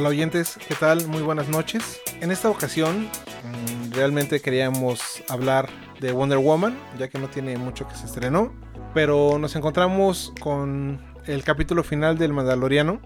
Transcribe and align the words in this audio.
Hola 0.00 0.08
oyentes, 0.08 0.58
¿qué 0.66 0.74
tal? 0.74 1.06
Muy 1.08 1.20
buenas 1.20 1.48
noches. 1.48 2.00
En 2.20 2.30
esta 2.30 2.48
ocasión 2.48 3.02
mm, 3.02 3.92
realmente 3.92 4.40
queríamos 4.40 5.22
hablar 5.28 5.68
de 6.00 6.12
Wonder 6.12 6.38
Woman, 6.38 6.78
ya 6.98 7.08
que 7.08 7.18
no 7.18 7.28
tiene 7.28 7.58
mucho 7.58 7.86
que 7.86 7.94
se 7.94 8.06
estrenó, 8.06 8.54
pero 8.94 9.38
nos 9.38 9.56
encontramos 9.56 10.32
con 10.40 11.00
el 11.26 11.44
capítulo 11.44 11.84
final 11.84 12.16
del 12.16 12.32
Mandaloriano 12.32 13.00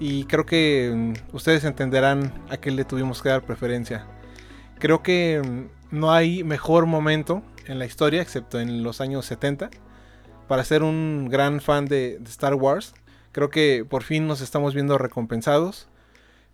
y 0.00 0.24
creo 0.24 0.44
que 0.44 0.92
mm, 0.92 1.36
ustedes 1.36 1.64
entenderán 1.64 2.32
a 2.48 2.56
qué 2.56 2.70
le 2.70 2.84
tuvimos 2.84 3.22
que 3.22 3.28
dar 3.28 3.42
preferencia. 3.42 4.06
Creo 4.78 5.02
que 5.02 5.40
mm, 5.44 5.79
no 5.90 6.12
hay 6.12 6.44
mejor 6.44 6.86
momento 6.86 7.42
en 7.66 7.78
la 7.78 7.86
historia, 7.86 8.22
excepto 8.22 8.60
en 8.60 8.82
los 8.82 9.00
años 9.00 9.26
70, 9.26 9.70
para 10.48 10.64
ser 10.64 10.82
un 10.82 11.28
gran 11.30 11.60
fan 11.60 11.86
de, 11.86 12.20
Star 12.26 12.54
Wars. 12.54 12.94
Creo 13.32 13.50
que 13.50 13.84
por 13.88 14.02
fin 14.02 14.26
nos 14.26 14.40
estamos 14.40 14.74
viendo 14.74 14.98
recompensados 14.98 15.88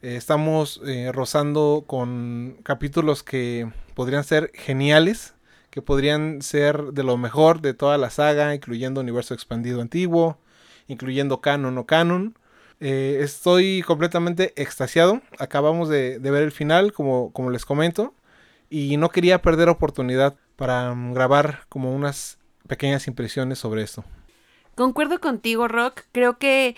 eh, 0.02 0.16
estamos 0.16 0.80
eh, 0.86 1.10
rozando 1.12 1.84
con 1.86 2.58
capítulos 2.62 3.22
que 3.22 3.70
podrían 3.94 4.24
ser 4.24 4.52
geniales, 4.54 5.34
que 5.70 5.82
podrían 5.82 6.42
ser 6.42 6.92
de 6.92 7.02
lo 7.02 7.16
mejor 7.16 7.60
de 7.60 7.74
toda 7.74 7.98
la 7.98 8.10
saga, 8.10 8.55
incluyendo 8.55 9.00
universo 9.00 9.34
expandido 9.34 9.80
antiguo, 9.80 10.38
incluyendo 10.86 11.41
canon 11.41 11.78
o 11.78 11.86
canon. 11.86 12.38
Eh, 12.80 13.18
estoy 13.22 13.82
completamente 13.82 14.52
extasiado. 14.60 15.22
Acabamos 15.38 15.88
de, 15.88 16.18
ver 16.18 16.42
el 16.42 16.52
final, 16.52 16.92
como, 16.92 17.32
como 17.32 17.50
les 17.50 17.64
comento, 17.64 18.14
y 18.70 18.97
no 18.97 19.11
quería 19.11 19.43
perder 19.43 19.69
oportunidad 19.69 20.37
para 20.56 20.95
mm, 20.95 21.15
grabar 21.15 21.61
como 21.69 21.95
unas 21.95 22.38
pequeñas 22.66 23.06
impresiones 23.06 23.59
sobre 23.59 23.83
esto. 23.83 24.05
Concuerdo 24.75 25.20
contigo, 25.20 25.69
Rock. 25.69 26.03
Creo 26.12 26.39
que 26.39 26.77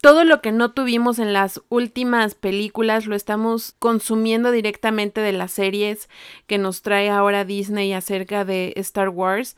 todo 0.00 0.24
lo 0.24 0.40
que 0.40 0.52
no 0.52 0.72
tuvimos 0.72 1.18
en 1.18 1.32
las 1.32 1.60
últimas 1.68 2.34
películas 2.34 3.06
lo 3.06 3.16
estamos 3.16 3.74
consumiendo 3.78 4.52
directamente 4.52 5.20
de 5.20 5.32
las 5.32 5.52
series 5.52 6.08
que 6.46 6.58
nos 6.58 6.82
trae 6.82 7.10
ahora 7.10 7.44
Disney 7.44 7.92
acerca 7.92 8.44
de 8.44 8.72
Star 8.76 9.08
Wars. 9.08 9.56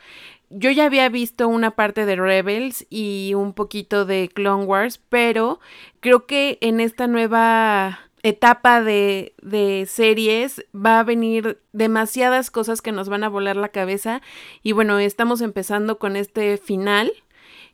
Yo 0.48 0.70
ya 0.70 0.86
había 0.86 1.08
visto 1.08 1.46
una 1.46 1.72
parte 1.72 2.06
de 2.06 2.16
Rebels 2.16 2.86
y 2.90 3.34
un 3.34 3.52
poquito 3.52 4.04
de 4.04 4.28
Clone 4.32 4.64
Wars, 4.64 5.00
pero 5.08 5.60
creo 6.00 6.26
que 6.26 6.58
en 6.60 6.80
esta 6.80 7.06
nueva 7.06 8.09
etapa 8.22 8.82
de, 8.82 9.34
de, 9.42 9.86
series 9.88 10.64
va 10.74 11.00
a 11.00 11.04
venir 11.04 11.60
demasiadas 11.72 12.50
cosas 12.50 12.82
que 12.82 12.92
nos 12.92 13.08
van 13.08 13.24
a 13.24 13.28
volar 13.28 13.56
la 13.56 13.68
cabeza 13.68 14.20
y 14.62 14.72
bueno, 14.72 14.98
estamos 14.98 15.40
empezando 15.40 15.98
con 15.98 16.16
este 16.16 16.56
final 16.58 17.12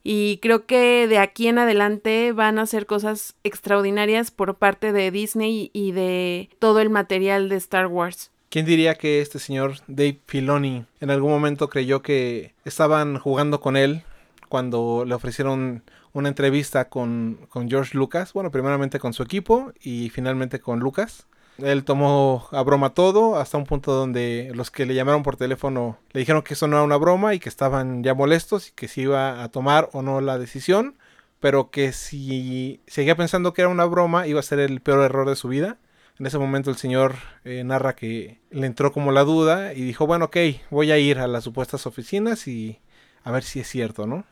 y 0.08 0.38
creo 0.38 0.66
que 0.66 1.08
de 1.08 1.18
aquí 1.18 1.48
en 1.48 1.58
adelante 1.58 2.30
van 2.30 2.60
a 2.60 2.66
ser 2.66 2.86
cosas 2.86 3.34
extraordinarias 3.42 4.30
por 4.30 4.54
parte 4.54 4.92
de 4.92 5.10
Disney 5.10 5.70
y 5.72 5.90
de 5.90 6.48
todo 6.60 6.80
el 6.80 6.90
material 6.90 7.48
de 7.48 7.56
Star 7.56 7.88
Wars. 7.88 8.30
¿Quién 8.48 8.66
diría 8.66 8.94
que 8.94 9.20
este 9.20 9.40
señor 9.40 9.74
Dave 9.88 10.20
Filoni 10.26 10.84
en 11.00 11.10
algún 11.10 11.32
momento 11.32 11.68
creyó 11.68 12.02
que 12.02 12.54
estaban 12.64 13.18
jugando 13.18 13.60
con 13.60 13.76
él 13.76 14.04
cuando 14.48 15.04
le 15.04 15.14
ofrecieron 15.14 15.82
una 16.16 16.30
entrevista 16.30 16.88
con, 16.88 17.38
con 17.50 17.68
George 17.68 17.96
Lucas? 17.96 18.32
Bueno, 18.32 18.50
primeramente 18.50 18.98
con 18.98 19.12
su 19.12 19.22
equipo 19.22 19.72
y 19.80 20.08
finalmente 20.08 20.60
con 20.60 20.80
Lucas. 20.80 21.26
Él 21.58 21.84
tomó 21.84 22.48
a 22.52 22.62
broma 22.62 22.90
todo 22.94 23.36
hasta 23.36 23.58
un 23.58 23.64
punto 23.64 23.92
donde 23.92 24.50
los 24.54 24.70
que 24.70 24.86
le 24.86 24.94
llamaron 24.94 25.22
por 25.22 25.36
teléfono 25.36 25.98
le 26.12 26.20
dijeron 26.20 26.42
que 26.42 26.54
eso 26.54 26.68
no 26.68 26.76
era 26.76 26.84
una 26.84 26.96
broma 26.96 27.34
y 27.34 27.38
que 27.38 27.50
estaban 27.50 28.02
ya 28.02 28.14
molestos 28.14 28.68
y 28.68 28.72
que 28.72 28.88
si 28.88 29.02
iba 29.02 29.42
a 29.42 29.48
tomar 29.50 29.90
o 29.92 30.00
no 30.02 30.20
la 30.22 30.38
decisión, 30.38 30.96
pero 31.38 31.70
que 31.70 31.92
si 31.92 32.80
seguía 32.86 33.16
pensando 33.16 33.52
que 33.52 33.62
era 33.62 33.70
una 33.70 33.84
broma 33.84 34.26
iba 34.26 34.40
a 34.40 34.42
ser 34.42 34.58
el 34.58 34.80
peor 34.80 35.04
error 35.04 35.28
de 35.28 35.36
su 35.36 35.48
vida. 35.48 35.76
En 36.18 36.24
ese 36.24 36.38
momento 36.38 36.70
el 36.70 36.76
señor 36.76 37.16
eh, 37.44 37.62
narra 37.62 37.94
que 37.94 38.40
le 38.50 38.66
entró 38.66 38.90
como 38.90 39.12
la 39.12 39.24
duda 39.24 39.74
y 39.74 39.82
dijo, 39.82 40.06
bueno, 40.06 40.26
ok, 40.26 40.36
voy 40.70 40.92
a 40.92 40.98
ir 40.98 41.18
a 41.18 41.26
las 41.26 41.44
supuestas 41.44 41.86
oficinas 41.86 42.48
y 42.48 42.80
a 43.22 43.30
ver 43.32 43.42
si 43.42 43.60
es 43.60 43.68
cierto, 43.68 44.06
¿no? 44.06 44.24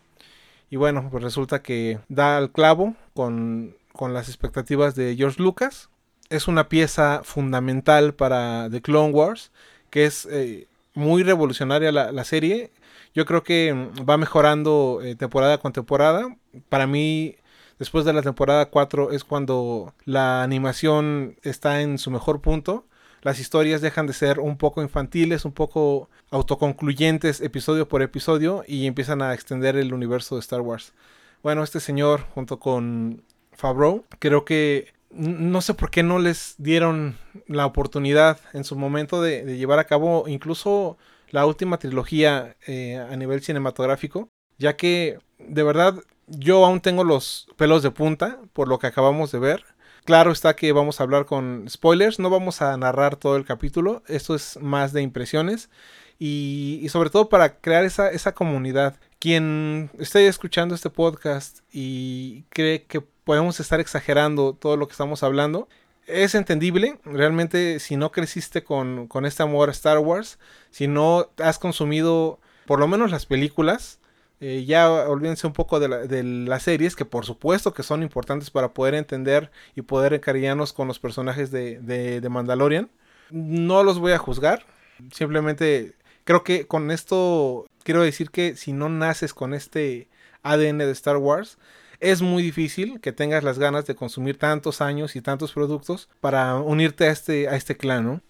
Y 0.75 0.77
bueno, 0.77 1.07
pues 1.09 1.23
resulta 1.23 1.62
que 1.62 2.01
da 2.09 2.37
al 2.37 2.51
clavo 2.51 2.97
con, 3.15 3.77
con 3.93 4.12
las 4.12 4.27
expectativas 4.27 4.97
de 4.97 5.15
George 5.15 5.41
Lucas 5.41 5.89
es 6.31 6.49
una 6.49 6.69
pieza 6.69 7.21
fundamental 7.23 8.12
para 8.15 8.69
The 8.69 8.83
Clone 8.83 9.12
Wars, 9.12 9.53
que 9.91 10.05
es 10.05 10.27
eh, 10.29 10.67
muy 10.93 11.23
revolucionaria 11.23 11.93
la, 11.93 12.25
serie. 12.25 12.73
Yo 13.15 13.25
creo 13.25 13.45
que 13.45 13.73
mm, 13.73 14.05
va 14.11 14.17
mejorando 14.17 14.99
eh, 15.01 15.15
temporada 15.15 15.59
con 15.59 15.73
temporada. 15.73 16.37
Para 16.69 16.89
mí, 16.89 17.37
después 17.79 18.05
de 18.05 18.12
la 18.12 18.23
temporada 18.23 18.69
4 18.69 19.12
es 19.12 19.23
cuando 19.23 19.95
la 20.05 20.43
animación 20.43 21.37
está 21.45 21.83
en 21.83 21.99
su 21.99 22.11
mejor 22.11 22.41
punto. 22.41 22.85
Las 23.25 23.41
historias 23.41 23.81
dejan 23.81 24.07
de 24.07 24.12
ser 24.12 24.39
un 24.39 24.59
poco 24.59 24.83
infantiles, 24.83 25.47
un 25.47 25.53
poco 25.53 26.11
autoconcluyentes 26.31 27.41
episodio 27.41 27.89
por 27.89 28.03
episodio 28.03 28.65
y 28.69 28.87
empiezan 28.87 29.23
a 29.23 29.33
extender 29.33 29.77
el 29.77 29.95
universo 29.95 30.35
de 30.35 30.43
Star 30.43 30.61
Wars. 30.61 30.93
Bueno, 31.43 31.65
este 31.65 31.81
señor 31.81 32.21
junto 32.35 32.61
con 32.61 33.23
Favreau 33.53 34.05
creo 34.19 34.45
que 34.45 34.93
no 35.11 35.62
sé 35.62 35.73
por 35.73 35.91
qué 35.91 36.03
no 36.03 36.19
les 36.19 36.57
dieron 36.59 37.17
la 37.47 37.65
oportunidad 37.65 38.41
en 38.53 38.62
su 38.62 38.77
momento 38.77 39.23
de, 39.23 39.56
llevar 39.56 39.79
a 39.79 39.85
cabo 39.85 40.25
incluso 40.29 40.99
la 41.31 41.47
última 41.47 41.79
trilogía 41.79 42.56
eh, 42.67 42.99
a 42.99 43.17
nivel 43.17 43.43
cinematográfico, 43.43 44.29
ya 44.59 44.77
que 44.77 45.19
de 45.39 45.62
verdad 45.62 45.95
yo 46.27 46.67
aún 46.67 46.81
tengo 46.81 47.05
los 47.05 47.47
pelos 47.56 47.83
de 47.83 47.91
punta 47.91 48.39
por 48.53 48.69
lo 48.69 48.79
que 48.79 48.87
acabamos 48.87 49.33
de 49.33 49.39
ver. 49.39 49.65
Claro 50.04 50.32
está 50.32 50.54
que 50.54 50.70
vamos 50.72 51.00
a 51.00 51.04
hablar 51.04 51.25
con 51.25 51.65
spoilers, 51.69 52.19
no 52.19 52.28
vamos 52.28 52.60
a 52.60 52.76
narrar 52.76 53.16
todo 53.16 53.37
el 53.37 53.47
capítulo, 53.47 54.03
esto 54.06 54.34
es 54.34 54.59
más 54.60 54.92
de 54.92 55.00
impresiones 55.00 55.70
y, 56.19 56.87
sobre 56.91 57.09
todo 57.09 57.31
para 57.31 57.56
crear 57.56 57.84
esa, 57.87 58.10
esa 58.10 58.32
comunidad. 58.32 58.97
Quien 59.19 59.91
esté 59.98 60.26
escuchando 60.26 60.75
este 60.75 60.91
podcast 60.91 61.60
y 61.72 62.43
cree 62.50 62.82
que 62.84 63.00
podemos 63.00 63.59
estar 63.60 63.81
exagerando 63.81 64.53
todo 64.53 64.76
lo 64.76 64.87
que 64.87 64.93
estamos 64.93 65.22
hablando. 65.22 65.69
Es 66.06 66.34
entendible, 66.34 66.98
realmente 67.06 67.81
si 67.81 67.97
no 67.97 68.12
creciste 68.12 68.62
con, 68.62 69.09
este 69.25 69.43
amor 69.43 69.70
a 69.70 69.72
Star 69.72 69.98
Wars, 70.00 70.38
si 70.70 70.87
no 70.87 71.31
has 71.38 71.59
consumido 71.59 72.41
por 72.66 72.78
lo 72.78 72.88
menos 72.88 73.10
las 73.10 73.25
películas, 73.25 74.00
eh, 74.47 74.66
ya 74.66 74.91
olvídense 74.91 75.47
un 75.47 75.55
poco 75.55 75.81
de, 75.81 76.22
las 76.22 76.62
series, 76.65 76.94
que 76.94 77.06
por 77.06 77.25
supuesto 77.25 77.72
que 77.72 77.82
son 77.82 78.03
importantes 78.03 78.50
para 78.50 78.75
poder 78.75 78.93
entender 78.93 79.50
y 79.75 79.81
poder 79.81 80.12
encariñarnos 80.12 80.75
con 80.75 80.87
los 80.87 80.99
personajes 80.99 81.50
de, 81.50 81.81
de, 81.81 82.21
de 82.21 82.28
Mandalorian. 82.28 82.91
No 83.31 83.82
los 83.82 83.99
voy 83.99 84.12
a 84.12 84.19
juzgar, 84.19 84.66
simplemente 85.12 85.94
creo 86.25 86.44
que 86.44 86.66
con 86.66 86.91
esto 86.91 87.65
quiero 87.84 88.03
decir 88.03 88.31
que 88.31 88.55
si 88.55 88.75
no 88.75 88.91
naces 88.91 89.32
con 89.32 89.55
este 89.55 90.09
ADN 90.43 90.76
de 90.76 90.91
Star 90.91 91.16
Wars, 91.16 91.56
es 92.00 92.21
muy 92.21 92.43
difícil 92.43 93.00
que 93.00 93.12
tengas 93.12 93.44
las 93.44 93.59
ganas 93.59 93.87
de 93.87 93.94
consumir 93.94 94.37
tantos 94.37 94.82
años 94.82 95.16
y 95.16 95.22
tantos 95.22 95.53
productos 95.53 96.11
para 96.21 96.56
unirte 96.56 97.06
a 97.06 97.12
este, 97.12 97.49
a 97.49 97.56
este 97.56 97.78
clan, 97.78 98.05
¿no? 98.05 98.21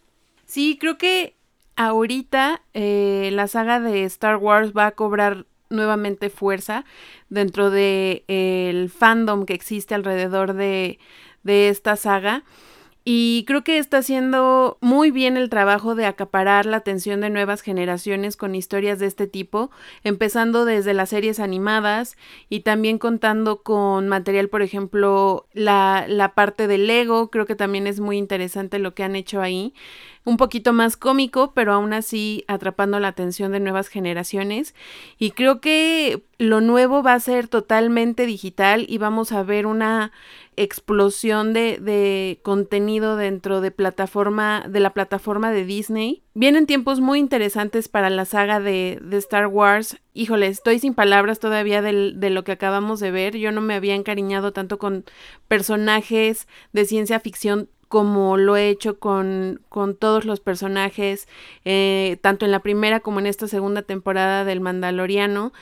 Sí, 0.47 0.79
creo 0.81 0.97
que 0.97 1.35
ahorita 1.75 2.63
eh, 2.73 3.31
la 3.33 3.49
saga 3.49 3.81
de 3.81 4.05
Star 4.05 4.37
Wars 4.37 4.73
va 4.77 4.87
a 4.87 4.93
cobrar 4.93 5.47
nuevamente 5.75 6.31
fuerza 6.31 6.85
dentro 7.29 7.71
de, 7.71 8.91
fandom 8.97 9.45
que 9.45 9.55
existe 9.55 9.95
alrededor 9.95 10.55
de, 10.55 10.99
de 11.43 11.69
esta 11.69 11.97
saga. 11.97 12.45
Y 13.07 13.45
creo 13.47 13.63
que 13.65 13.77
está 13.77 13.99
haciendo 13.99 14.79
muy 14.81 15.11
bien 15.11 15.37
el 15.37 15.51
trabajo 15.51 15.95
de 15.95 16.07
acaparar 16.07 16.65
la 16.65 16.79
atención 16.79 17.21
de 17.21 17.29
nuevas 17.29 17.61
generaciones 17.61 18.35
con 18.35 18.55
historias 18.55 18.99
de 18.99 19.05
este 19.05 19.27
tipo, 19.27 19.71
empezando 20.05 20.65
desde 20.65 20.95
las 20.95 21.11
series 21.11 21.39
animadas 21.39 22.17
y 22.49 22.61
también 22.61 22.97
contando 22.97 23.63
con 23.63 24.09
material, 24.09 24.49
por 24.49 24.63
ejemplo, 24.63 25.47
la, 25.53 26.07
la 26.09 26.35
parte 26.35 26.67
del 26.67 26.87
Lego, 26.87 27.31
creo 27.31 27.45
que 27.45 27.55
también 27.55 27.87
es 27.87 28.01
muy 28.01 28.17
interesante 28.17 28.79
lo 28.79 28.95
que 28.95 29.05
han 29.05 29.17
hecho 29.17 29.43
ahí 29.43 29.75
un 30.25 30.39
poquito 30.39 30.73
más 30.73 30.97
cómico, 30.97 31.53
pero 31.55 31.73
aún 31.75 31.93
así 31.93 32.45
atrapando 32.49 32.99
la 32.99 33.09
atención 33.09 33.53
de 33.53 33.61
nuevas 33.61 33.89
generaciones. 33.89 34.75
Y 35.19 35.33
creo 35.33 35.61
que 35.61 36.25
lo 36.39 36.61
nuevo 36.63 37.03
va 37.03 37.13
a 37.13 37.21
ser 37.21 37.49
totalmente 37.49 38.25
digital 38.25 38.87
y 38.89 38.99
vamos 38.99 39.33
a 39.33 39.43
ver 39.43 39.67
una 39.67 40.13
explosión 40.57 41.53
de, 41.53 41.79
de, 41.79 42.41
contenido 42.43 43.17
dentro 43.17 43.61
de 43.61 43.71
plataforma 43.71 44.65
de 44.69 44.81
la 44.81 44.95
plataforma 44.95 45.53
de 45.53 45.65
Disney. 45.65 46.23
Vienen 46.33 46.67
tiempos 46.67 47.01
muy 47.01 47.19
interesantes 47.19 47.89
para 47.89 48.09
la 48.09 48.25
saga 48.25 48.61
de, 48.61 48.99
de 49.03 49.17
Star 49.19 49.49
Wars. 49.49 49.99
Híjole, 50.15 50.47
estoy 50.47 50.79
sin 50.79 50.95
palabras 50.95 51.39
todavía 51.39 51.83
de 51.83 52.31
lo 52.31 52.45
que 52.45 52.53
acabamos 52.53 53.01
de 53.01 53.11
ver. 53.11 53.37
Yo 53.37 53.53
no 53.53 53.61
me 53.61 53.75
había 53.75 53.95
encariñado 53.95 54.53
tanto 54.53 54.79
con 54.79 55.05
personajes 55.49 56.49
de 56.73 56.85
ciencia 56.87 57.21
ficción 57.21 57.69
como 57.95 58.37
lo 58.39 58.57
he 58.57 58.71
hecho 58.71 58.99
con, 58.99 59.61
con 59.69 59.95
todos 59.95 60.25
los 60.25 60.41
personajes, 60.41 61.29
eh, 61.65 62.19
tanto 62.23 62.45
en 62.45 62.51
la 62.51 62.59
primera 62.59 62.99
como 62.99 63.21
en 63.21 63.27
esta 63.27 63.47
segunda 63.47 63.83
temporada 63.83 64.45
del 64.45 64.61
Mandaloriano. 64.61 65.53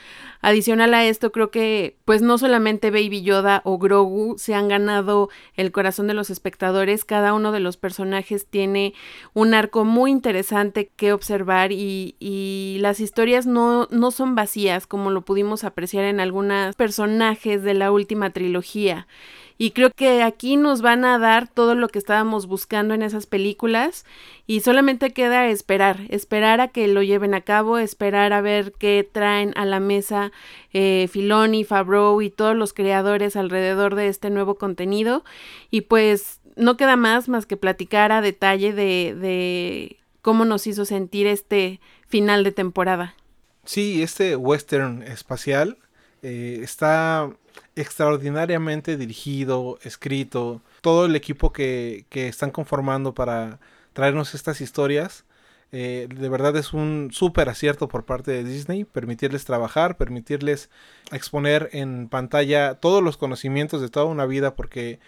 Adicional 0.41 0.95
a 0.95 1.05
esto, 1.05 1.31
creo 1.31 1.51
que 1.51 1.95
pues 2.05 2.23
no 2.23 2.39
solamente 2.39 2.89
Baby 2.89 3.21
Yoda 3.21 3.61
o 3.65 3.77
Grogu 3.77 4.33
se 4.39 4.55
han 4.55 4.67
ganado 4.67 5.29
el 5.53 5.71
corazón 5.71 6.07
de 6.07 6.15
los 6.15 6.31
espectadores, 6.31 7.05
cada 7.05 7.35
uno 7.35 7.51
de 7.51 7.59
los 7.59 7.77
personajes 7.77 8.47
tiene 8.47 8.95
un 9.35 9.53
arco 9.53 9.85
muy 9.85 10.09
interesante 10.09 10.89
que 10.95 11.13
observar 11.13 11.71
y, 11.71 12.15
y 12.19 12.79
las 12.79 12.99
historias 12.99 13.45
no, 13.45 13.87
no 13.91 14.09
son 14.09 14.33
vacías 14.33 14.87
como 14.87 15.11
lo 15.11 15.21
pudimos 15.21 15.63
apreciar 15.63 16.05
en 16.05 16.19
algunos 16.19 16.75
personajes 16.77 17.61
de 17.61 17.75
la 17.75 17.91
última 17.91 18.31
trilogía. 18.31 19.05
Y 19.63 19.71
creo 19.71 19.91
que 19.91 20.23
aquí 20.23 20.57
nos 20.57 20.81
van 20.81 21.05
a 21.05 21.17
dar 21.17 21.47
todo 21.47 21.73
lo 21.73 21.87
que 21.87 21.97
estábamos 21.97 22.47
buscando 22.47 22.93
en 22.93 23.01
esas 23.01 23.27
películas 23.27 24.03
y 24.45 24.59
solamente 24.59 25.13
queda 25.13 25.47
esperar, 25.47 26.01
esperar 26.09 26.59
a 26.59 26.67
que 26.67 26.85
lo 26.89 27.01
lleven 27.01 27.33
a 27.33 27.39
cabo, 27.39 27.77
esperar 27.77 28.33
a 28.33 28.41
ver 28.41 28.73
qué 28.73 29.07
traen 29.09 29.53
a 29.55 29.63
la 29.63 29.79
mesa 29.79 30.33
eh, 30.73 31.07
Filoni, 31.09 31.63
Favreau 31.63 32.21
y 32.21 32.29
todos 32.29 32.57
los 32.57 32.73
creadores 32.73 33.37
alrededor 33.37 33.95
de 33.95 34.09
este 34.09 34.29
nuevo 34.29 34.55
contenido. 34.55 35.23
Y 35.71 35.79
pues 35.79 36.41
no 36.57 36.75
queda 36.75 36.97
más 36.97 37.29
más 37.29 37.45
que 37.45 37.55
platicar 37.55 38.11
a 38.11 38.19
detalle 38.19 38.73
de, 38.73 39.15
de 39.17 39.95
cómo 40.21 40.43
nos 40.43 40.67
hizo 40.67 40.83
sentir 40.83 41.25
este 41.25 41.79
final 42.05 42.43
de 42.43 42.51
temporada. 42.51 43.15
Sí, 43.63 44.03
este 44.03 44.35
western 44.35 45.03
espacial 45.03 45.77
eh, 46.21 46.59
está 46.61 47.31
extraordinariamente 47.75 48.97
dirigido, 48.97 49.79
escrito, 49.83 50.61
todo 50.81 51.05
el 51.05 51.15
equipo 51.15 51.53
que, 51.53 52.05
que 52.09 52.27
están 52.27 52.51
conformando 52.51 53.13
para 53.13 53.59
traernos 53.93 54.35
estas 54.35 54.61
historias. 54.61 55.25
Eh, 55.71 56.07
de 56.07 56.29
verdad 56.29 56.55
es 56.55 56.71
un 56.73 57.09
súper 57.11 57.49
acierto 57.49 57.87
por 57.87 58.05
parte 58.05 58.31
de 58.31 58.43
Disney, 58.43 58.83
permitirles 58.85 59.43
trabajar, 59.43 59.97
permitirles 59.97 60.69
exponer 61.11 61.69
en 61.73 62.09
pantalla 62.09 62.75
todos 62.75 63.01
los 63.01 63.17
conocimientos 63.17 63.81
de 63.81 63.89
toda 63.89 64.05
una 64.05 64.27
vida, 64.27 64.55
porque 64.55 64.99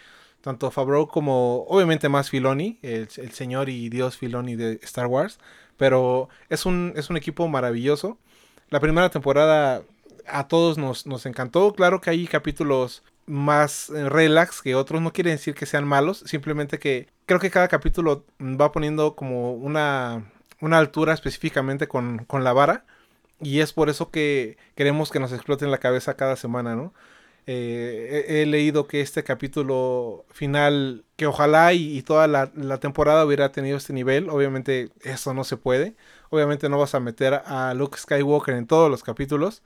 tanto 0.41 0.71
Favreau 0.71 1.07
como 1.07 1.65
obviamente 1.67 2.09
más 2.09 2.31
Filoni, 2.31 2.79
el, 2.81 3.07
el 3.17 3.31
señor 3.31 3.69
y 3.69 3.89
dios 3.89 4.17
Filoni 4.17 4.55
de 4.55 4.79
Star 4.83 5.05
Wars, 5.05 5.39
pero 5.77 6.29
es 6.49 6.65
un, 6.65 6.93
es 6.95 7.09
un 7.11 7.17
equipo 7.17 7.47
maravilloso. 7.47 8.17
La 8.69 8.79
primera 8.79 9.09
temporada 9.09 9.83
a 10.27 10.47
todos 10.47 10.77
nos, 10.77 11.05
nos 11.05 11.25
encantó. 11.25 11.73
Claro 11.73 12.01
que 12.01 12.09
hay 12.09 12.27
capítulos 12.27 13.03
más 13.25 13.89
eh, 13.89 14.09
relax 14.09 14.61
que 14.61 14.75
otros. 14.75 15.01
No 15.01 15.13
quiere 15.13 15.31
decir 15.31 15.55
que 15.55 15.65
sean 15.65 15.87
malos. 15.87 16.23
Simplemente 16.25 16.79
que 16.79 17.07
creo 17.25 17.39
que 17.39 17.51
cada 17.51 17.67
capítulo 17.67 18.25
va 18.39 18.71
poniendo 18.71 19.15
como 19.15 19.53
una, 19.53 20.31
una 20.59 20.77
altura 20.77 21.13
específicamente 21.13 21.87
con, 21.87 22.25
con 22.25 22.43
la 22.43 22.53
vara. 22.53 22.85
Y 23.39 23.59
es 23.59 23.73
por 23.73 23.89
eso 23.89 24.11
que 24.11 24.57
queremos 24.75 25.11
que 25.11 25.19
nos 25.19 25.33
exploten 25.33 25.71
la 25.71 25.79
cabeza 25.79 26.15
cada 26.15 26.35
semana, 26.35 26.75
¿no? 26.75 26.93
Eh, 27.47 28.25
he, 28.27 28.45
leído 28.47 28.87
que 28.87 29.01
este 29.01 29.23
capítulo 29.23 30.25
final, 30.31 31.05
que 31.15 31.27
ojalá 31.27 31.73
y, 31.73 32.01
toda 32.01 32.27
la, 32.27 32.47
temporada 32.79 33.23
hubiera 33.23 33.51
tenido 33.51 33.77
este 33.77 33.93
nivel, 33.93 34.29
obviamente 34.29 34.89
eso 35.01 35.33
no 35.35 35.43
se 35.43 35.55
puede, 35.55 35.95
obviamente 36.31 36.69
no 36.69 36.79
vas 36.79 36.95
a 36.95 36.99
meter 36.99 37.41
a 37.45 37.75
Luke 37.75 37.99
Skywalker 37.99 38.55
en 38.55 38.65
todos 38.65 38.89
los 38.89 39.03
capítulos, 39.03 39.61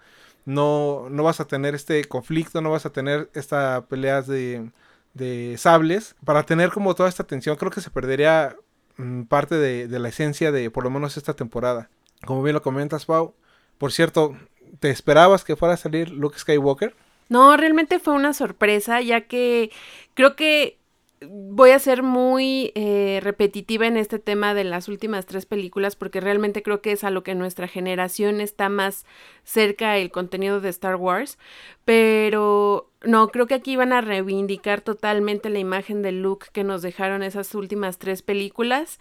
no, 0.45 1.07
no 1.09 1.23
vas 1.23 1.39
a 1.39 1.45
tener 1.45 1.75
este 1.75 2.05
conflicto, 2.05 2.61
no 2.61 2.71
vas 2.71 2.85
a 2.85 2.91
tener 2.91 3.29
estas 3.33 3.83
peleas 3.85 4.27
de, 4.27 4.71
de 5.13 5.55
sables, 5.57 6.15
para 6.25 6.43
tener 6.43 6.71
como 6.71 6.95
toda 6.95 7.09
esta 7.09 7.23
tensión, 7.23 7.55
creo 7.55 7.71
que 7.71 7.81
se 7.81 7.89
perdería 7.89 8.55
mm, 8.97 9.23
parte 9.23 9.55
de, 9.55 9.87
de, 9.87 9.99
la 9.99 10.09
esencia 10.09 10.51
de 10.51 10.71
por 10.71 10.83
lo 10.83 10.89
menos 10.89 11.17
esta 11.17 11.35
temporada. 11.35 11.89
Como 12.25 12.43
bien 12.43 12.53
lo 12.53 12.61
comentas, 12.61 13.05
Pau. 13.05 13.33
Por 13.77 13.91
cierto, 13.91 14.35
¿te 14.79 14.89
esperabas 14.89 15.43
que 15.43 15.55
fuera 15.55 15.75
a 15.75 15.77
salir 15.77 16.09
Luke 16.09 16.37
Skywalker? 16.37 16.95
No, 17.29 17.55
realmente 17.55 17.99
fue 17.99 18.13
una 18.15 18.33
sorpresa, 18.33 19.01
ya 19.01 19.21
que 19.21 19.71
creo 20.15 20.35
que 20.35 20.78
voy 21.27 21.71
a 21.71 21.79
ser 21.79 22.03
muy 22.03 22.71
eh, 22.75 23.19
repetitiva 23.21 23.87
en 23.87 23.97
este 23.97 24.19
tema 24.19 24.53
de 24.53 24.63
las 24.63 24.87
últimas 24.87 25.25
tres 25.25 25.45
películas 25.45 25.95
porque 25.95 26.21
realmente 26.21 26.63
creo 26.63 26.81
que 26.81 26.91
es 26.93 27.03
a 27.03 27.09
lo 27.09 27.23
que 27.23 27.35
nuestra 27.35 27.67
generación 27.67 28.41
está 28.41 28.69
más 28.69 29.05
cerca 29.43 29.97
el 29.97 30.11
contenido 30.11 30.61
de 30.61 30.69
Star 30.69 30.95
Wars, 30.95 31.37
pero 31.83 32.91
no, 33.01 33.29
creo 33.29 33.47
que 33.47 33.53
aquí 33.53 33.75
van 33.75 33.93
a 33.93 34.01
reivindicar 34.01 34.81
totalmente 34.81 35.49
la 35.49 35.59
imagen 35.59 36.01
de 36.01 36.11
Luke 36.11 36.47
que 36.53 36.63
nos 36.63 36.81
dejaron 36.81 37.23
esas 37.23 37.53
últimas 37.55 37.97
tres 37.97 38.21
películas 38.21 38.99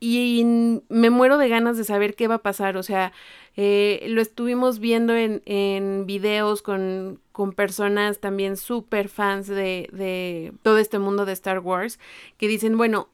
y 0.00 0.44
me 0.88 1.10
muero 1.10 1.38
de 1.38 1.48
ganas 1.48 1.76
de 1.76 1.84
saber 1.84 2.14
qué 2.14 2.28
va 2.28 2.36
a 2.36 2.42
pasar, 2.42 2.76
o 2.76 2.82
sea, 2.82 3.12
eh, 3.56 4.04
lo 4.08 4.20
estuvimos 4.20 4.78
viendo 4.78 5.14
en, 5.14 5.42
en 5.46 6.06
videos 6.06 6.62
con, 6.62 7.20
con 7.32 7.52
personas 7.52 8.20
también 8.20 8.56
súper 8.56 9.08
fans 9.08 9.46
de, 9.46 9.88
de 9.92 10.52
todo 10.62 10.78
este 10.78 10.98
mundo 10.98 11.24
de 11.24 11.32
Star 11.32 11.60
Wars 11.60 11.98
que 12.36 12.48
dicen, 12.48 12.76
bueno, 12.76 13.08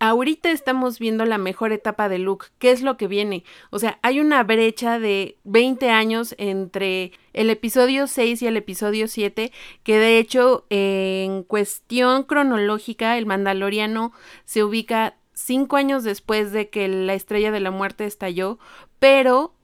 ahorita 0.00 0.50
estamos 0.50 0.98
viendo 0.98 1.24
la 1.24 1.38
mejor 1.38 1.72
etapa 1.72 2.08
de 2.08 2.18
Luke. 2.18 2.46
¿Qué 2.58 2.70
es 2.70 2.82
lo 2.82 2.96
que 2.96 3.08
viene? 3.08 3.44
O 3.70 3.78
sea, 3.78 3.98
hay 4.02 4.20
una 4.20 4.42
brecha 4.42 4.98
de 4.98 5.38
20 5.44 5.90
años 5.90 6.34
entre 6.38 7.12
el 7.32 7.50
episodio 7.50 8.06
6 8.06 8.42
y 8.42 8.46
el 8.46 8.56
episodio 8.56 9.08
7, 9.08 9.52
que 9.82 9.98
de 9.98 10.18
hecho 10.18 10.66
en 10.70 11.42
cuestión 11.42 12.24
cronológica 12.24 13.16
el 13.16 13.26
Mandaloriano 13.26 14.12
se 14.44 14.64
ubica 14.64 15.16
cinco 15.32 15.76
años 15.76 16.04
después 16.04 16.52
de 16.52 16.68
que 16.68 16.86
la 16.88 17.14
estrella 17.14 17.50
de 17.50 17.60
la 17.60 17.70
muerte 17.70 18.04
estalló, 18.04 18.58
pero 18.98 19.54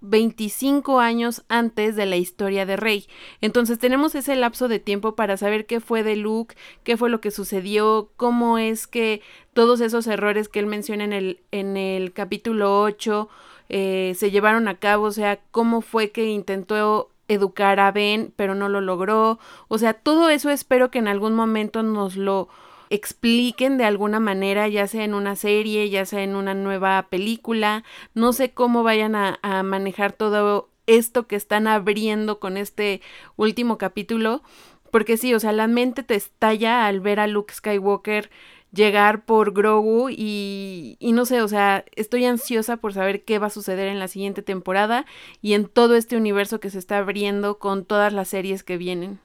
25 0.00 1.00
años 1.00 1.44
antes 1.48 1.96
de 1.96 2.06
la 2.06 2.16
historia 2.16 2.66
de 2.66 2.76
Rey. 2.76 3.06
Entonces 3.40 3.78
tenemos 3.78 4.14
ese 4.14 4.36
lapso 4.36 4.68
de 4.68 4.78
tiempo 4.78 5.14
para 5.14 5.36
saber 5.36 5.66
qué 5.66 5.80
fue 5.80 6.02
de 6.02 6.16
Luke, 6.16 6.54
qué 6.84 6.96
fue 6.96 7.10
lo 7.10 7.20
que 7.20 7.30
sucedió, 7.30 8.10
cómo 8.16 8.58
es 8.58 8.86
que 8.86 9.22
todos 9.52 9.80
esos 9.80 10.06
errores 10.06 10.48
que 10.48 10.58
él 10.60 10.66
menciona 10.66 11.04
en 11.04 11.12
el, 11.12 11.40
en 11.50 11.76
el 11.76 12.12
capítulo 12.12 12.82
8 12.82 13.28
eh, 13.68 14.12
se 14.16 14.30
llevaron 14.30 14.68
a 14.68 14.78
cabo, 14.78 15.06
o 15.06 15.12
sea, 15.12 15.40
cómo 15.50 15.80
fue 15.80 16.10
que 16.10 16.26
intentó 16.26 17.10
educar 17.28 17.80
a 17.80 17.90
Ben, 17.90 18.32
pero 18.36 18.54
no 18.54 18.68
lo 18.68 18.80
logró. 18.80 19.38
O 19.68 19.78
sea, 19.78 19.94
todo 19.94 20.30
eso 20.30 20.50
espero 20.50 20.90
que 20.90 20.98
en 20.98 21.08
algún 21.08 21.34
momento 21.34 21.82
nos 21.82 22.16
lo 22.16 22.48
expliquen 22.90 23.78
de 23.78 23.84
alguna 23.84 24.20
manera, 24.20 24.68
ya 24.68 24.86
sea 24.86 25.04
en 25.04 25.14
una 25.14 25.36
serie, 25.36 25.90
ya 25.90 26.06
sea 26.06 26.22
en 26.22 26.36
una 26.36 26.54
nueva 26.54 27.06
película. 27.10 27.84
No 28.14 28.32
sé 28.32 28.52
cómo 28.52 28.82
vayan 28.82 29.14
a, 29.14 29.38
manejar 29.64 30.12
todo 30.12 30.68
esto 30.86 31.26
que 31.26 31.36
están 31.36 31.66
abriendo 31.66 32.38
con 32.38 32.56
este 32.56 33.00
último 33.36 33.78
capítulo. 33.78 34.42
Porque 34.90 35.16
sí, 35.16 35.34
o 35.34 35.40
sea, 35.40 35.52
la 35.52 35.66
mente 35.66 36.02
te 36.02 36.14
estalla 36.14 36.86
al 36.86 37.00
ver 37.00 37.20
a 37.20 37.26
Luke 37.26 37.52
Skywalker 37.52 38.30
llegar 38.72 39.24
por 39.24 39.52
Grogu 39.52 40.10
y, 40.10 40.96
y, 41.00 41.12
no 41.12 41.24
sé, 41.26 41.42
o 41.42 41.48
sea, 41.48 41.84
estoy 41.96 42.24
ansiosa 42.24 42.76
por 42.76 42.92
saber 42.92 43.24
qué 43.24 43.38
va 43.38 43.48
a 43.48 43.50
suceder 43.50 43.88
en 43.88 43.98
la 43.98 44.08
siguiente 44.08 44.42
temporada 44.42 45.06
y 45.42 45.54
en 45.54 45.66
todo 45.66 45.96
este 45.96 46.16
universo 46.16 46.60
que 46.60 46.70
se 46.70 46.78
está 46.78 46.98
abriendo 46.98 47.58
con 47.58 47.84
todas 47.84 48.12
las 48.12 48.28
series 48.28 48.62
que 48.62 48.76
vienen. 48.76 49.18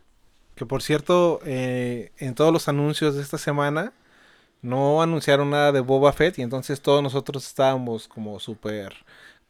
Que 0.55 0.65
por 0.65 0.81
cierto, 0.81 1.39
eh, 1.45 2.11
en 2.17 2.35
todos 2.35 2.53
los 2.53 2.67
anuncios 2.67 3.15
de 3.15 3.21
esta 3.21 3.37
semana 3.37 3.93
no 4.61 5.01
anunciaron 5.01 5.49
nada 5.49 5.71
de 5.71 5.79
Boba 5.79 6.13
Fett 6.13 6.39
y 6.39 6.41
entonces 6.43 6.81
todos 6.81 7.01
nosotros 7.01 7.45
estábamos 7.47 8.07
como 8.07 8.39
súper 8.39 8.93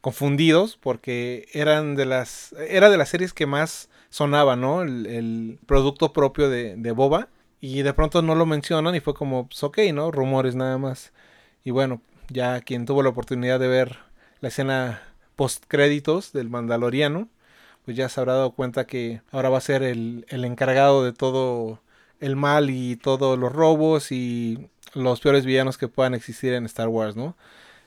confundidos 0.00 0.76
porque 0.80 1.48
eran 1.52 1.94
de 1.96 2.06
las 2.06 2.54
era 2.68 2.90
de 2.90 2.96
las 2.96 3.10
series 3.10 3.32
que 3.34 3.46
más 3.46 3.88
sonaba, 4.10 4.56
¿no? 4.56 4.82
El, 4.82 5.58
producto 5.66 6.12
propio 6.12 6.48
de, 6.50 6.76
de, 6.76 6.92
Boba 6.92 7.28
y 7.60 7.82
de 7.82 7.94
pronto 7.94 8.22
no 8.22 8.34
lo 8.34 8.46
mencionan 8.46 8.94
y 8.94 9.00
fue 9.00 9.14
como, 9.14 9.48
pues 9.48 9.62
ok, 9.62 9.78
¿no? 9.94 10.10
Rumores 10.10 10.54
nada 10.54 10.78
más. 10.78 11.12
Y 11.64 11.70
bueno, 11.70 12.02
ya 12.28 12.60
quien 12.60 12.86
tuvo 12.86 13.02
la 13.02 13.10
oportunidad 13.10 13.60
de 13.60 13.68
ver 13.68 13.98
la 14.40 14.48
escena 14.48 15.02
post 15.36 15.64
créditos 15.68 16.32
del 16.32 16.50
Mandaloriano, 16.50 17.28
pues 17.84 17.96
ya 17.96 18.08
se 18.08 18.20
habrá 18.20 18.34
dado 18.34 18.52
cuenta 18.52 18.86
que 18.86 19.22
ahora 19.30 19.48
va 19.50 19.58
a 19.58 19.62
ser 19.62 19.82
el, 19.82 20.26
el 20.28 20.44
encargado 20.44 21.04
de 21.04 21.12
todo 21.12 21.80
el 22.20 22.36
mal 22.36 22.70
y 22.70 22.96
todos 22.96 23.38
los 23.38 23.52
robos 23.52 24.12
y 24.12 24.70
los 24.94 25.20
peores 25.20 25.44
villanos 25.44 25.78
que 25.78 25.88
puedan 25.88 26.14
existir 26.14 26.52
en 26.52 26.66
Star 26.66 26.88
Wars, 26.88 27.16
¿no? 27.16 27.36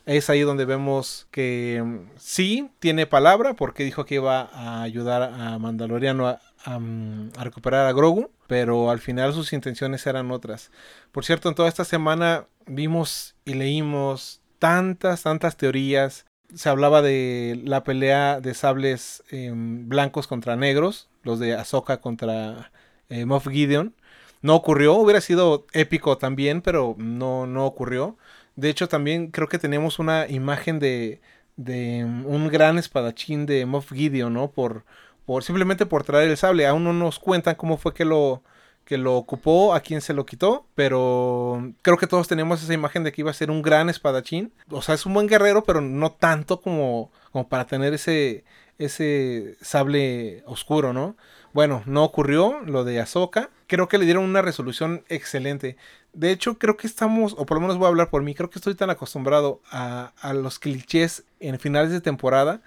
Es 0.05 0.29
ahí 0.29 0.41
donde 0.41 0.65
vemos 0.65 1.27
que 1.31 1.81
mm, 1.83 2.11
sí 2.17 2.69
tiene 2.79 3.07
palabra 3.07 3.55
porque 3.55 3.83
dijo 3.83 4.05
que 4.05 4.15
iba 4.15 4.41
a 4.53 4.83
ayudar 4.83 5.23
a 5.23 5.57
Mandaloriano 5.57 6.37
mm, 6.65 7.29
a, 7.35 7.43
recuperar 7.43 7.87
a 7.87 7.93
Grogu, 7.93 8.29
pero 8.47 8.91
al 8.91 8.99
final 8.99 9.33
sus 9.33 9.53
intenciones 9.53 10.05
eran 10.05 10.29
otras. 10.31 10.69
Por 11.11 11.25
cierto, 11.25 11.49
en 11.49 11.55
toda 11.55 11.69
esta 11.69 11.85
semana 11.85 12.45
vimos 12.67 13.35
y 13.45 13.55
leímos 13.55 14.41
tantas, 14.59 15.23
tantas 15.23 15.57
teorías 15.57 16.25
se 16.53 16.69
hablaba 16.69 17.01
de 17.01 17.61
la 17.65 17.83
pelea 17.83 18.39
de 18.39 18.53
sables 18.53 19.23
eh, 19.31 19.51
blancos 19.53 20.27
contra 20.27 20.55
negros, 20.55 21.09
los 21.23 21.39
de 21.39 21.55
Ahsoka 21.55 21.97
contra 22.01 22.71
eh, 23.09 23.25
Moff 23.25 23.47
Gideon. 23.47 23.93
no 24.41 24.55
ocurrió, 24.55 24.93
hubiera 24.95 25.21
sido 25.21 25.65
épico 25.73 26.17
también, 26.17 26.61
pero 26.61 26.95
no, 26.97 27.47
no 27.47 27.65
ocurrió. 27.65 28.17
De 28.55 28.69
hecho, 28.69 28.87
también 28.87 29.31
creo 29.31 29.47
que 29.49 29.59
tenemos 29.59 29.99
una 29.99 30.27
imagen 30.29 30.79
de, 30.79 31.21
de 31.57 32.05
un 32.05 32.47
gran 32.49 32.77
espadachín 32.77 33.45
de 33.45 33.65
Moff 33.65 33.91
Gideon, 33.91 34.33
¿no? 34.33 34.51
Por, 34.51 34.85
por 35.25 35.43
simplemente 35.43 35.85
por 35.85 36.03
traer 36.03 36.29
el 36.29 36.37
sable. 36.37 36.67
Aún 36.67 36.83
no 36.83 36.93
nos 36.93 37.19
cuentan 37.19 37.55
cómo 37.55 37.77
fue 37.77 37.93
que 37.93 38.05
lo, 38.05 38.43
que 38.85 38.97
lo 38.97 39.15
ocupó, 39.15 39.73
a 39.73 39.79
quién 39.81 39.99
se 39.99 40.13
lo 40.13 40.25
quitó, 40.25 40.67
pero 40.75 41.73
creo 41.81 41.97
que 41.97 42.07
todos 42.07 42.27
tenemos 42.27 42.63
esa 42.63 42.73
imagen 42.73 43.03
de 43.03 43.11
que 43.11 43.21
iba 43.21 43.31
a 43.31 43.33
ser 43.33 43.49
un 43.49 43.63
gran 43.63 43.89
espadachín. 43.89 44.53
O 44.69 44.81
sea, 44.83 44.95
es 44.95 45.05
un 45.07 45.13
buen 45.15 45.27
guerrero, 45.27 45.63
pero 45.63 45.81
no 45.81 46.11
tanto 46.11 46.61
como, 46.61 47.11
como 47.31 47.49
para 47.49 47.65
tener 47.65 47.95
ese, 47.95 48.45
ese 48.77 49.57
sable 49.59 50.43
oscuro, 50.45 50.93
¿no? 50.93 51.17
Bueno, 51.51 51.81
no 51.87 52.03
ocurrió 52.03 52.61
lo 52.61 52.83
de 52.83 52.99
Ahsoka. 52.99 53.49
Creo 53.67 53.87
que 53.87 53.97
le 53.97 54.05
dieron 54.05 54.23
una 54.23 54.43
resolución 54.43 55.03
excelente. 55.09 55.77
De 56.13 56.31
hecho, 56.31 56.59
creo 56.59 56.77
que 56.77 56.85
estamos, 56.85 57.33
o 57.37 57.45
por 57.47 57.57
lo 57.57 57.61
menos 57.61 57.77
voy 57.77 57.85
a 57.85 57.89
hablar 57.89 58.09
por 58.11 58.21
mí, 58.21 58.35
creo 58.35 58.51
que 58.51 58.59
estoy 58.59 58.75
tan 58.75 58.91
acostumbrado 58.91 59.61
a, 59.71 60.13
a 60.21 60.33
los 60.33 60.59
clichés 60.59 61.23
en 61.39 61.59
finales 61.59 61.91
de 61.91 62.01
temporada 62.01 62.61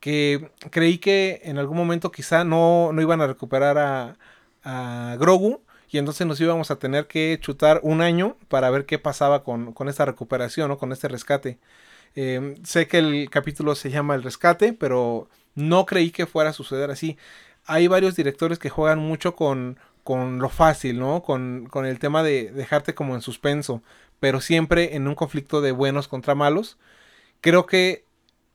que 0.00 0.50
creí 0.70 0.98
que 0.98 1.42
en 1.44 1.58
algún 1.58 1.76
momento 1.76 2.10
quizá 2.10 2.42
no, 2.42 2.90
no 2.92 3.02
iban 3.02 3.20
a 3.20 3.26
recuperar 3.26 3.78
a, 3.78 4.16
a 4.64 5.16
Grogu 5.18 5.62
y 5.90 5.98
entonces 5.98 6.26
nos 6.26 6.40
íbamos 6.40 6.70
a 6.70 6.76
tener 6.76 7.06
que 7.06 7.38
chutar 7.40 7.80
un 7.82 8.00
año 8.00 8.36
para 8.48 8.70
ver 8.70 8.86
qué 8.86 8.98
pasaba 8.98 9.42
con, 9.42 9.72
con 9.72 9.88
esta 9.88 10.04
recuperación 10.04 10.70
o 10.70 10.78
con 10.78 10.92
este 10.92 11.08
rescate. 11.08 11.58
Em, 12.14 12.56
sé 12.64 12.86
que 12.86 12.98
el 12.98 13.30
capítulo 13.30 13.74
se 13.74 13.90
llama 13.90 14.14
El 14.14 14.22
Rescate, 14.22 14.72
pero 14.72 15.28
no 15.54 15.86
creí 15.86 16.10
que 16.10 16.26
fuera 16.26 16.50
a 16.50 16.52
suceder 16.52 16.90
así. 16.90 17.16
Hay 17.66 17.88
varios 17.88 18.16
directores 18.16 18.58
que 18.58 18.70
juegan 18.70 18.98
mucho 19.00 19.34
con, 19.34 19.78
con 20.04 20.38
lo 20.38 20.48
fácil, 20.48 20.98
¿no? 20.98 21.22
Con, 21.22 21.66
con 21.70 21.86
el 21.86 21.98
tema 21.98 22.22
de 22.22 22.52
dejarte 22.52 22.94
como 22.94 23.14
en 23.14 23.22
suspenso, 23.22 23.82
pero 24.20 24.40
siempre 24.40 24.96
en 24.96 25.08
un 25.08 25.14
conflicto 25.14 25.60
de 25.60 25.72
buenos 25.72 26.08
contra 26.08 26.34
malos. 26.34 26.78
Creo 27.40 27.66
que 27.66 28.04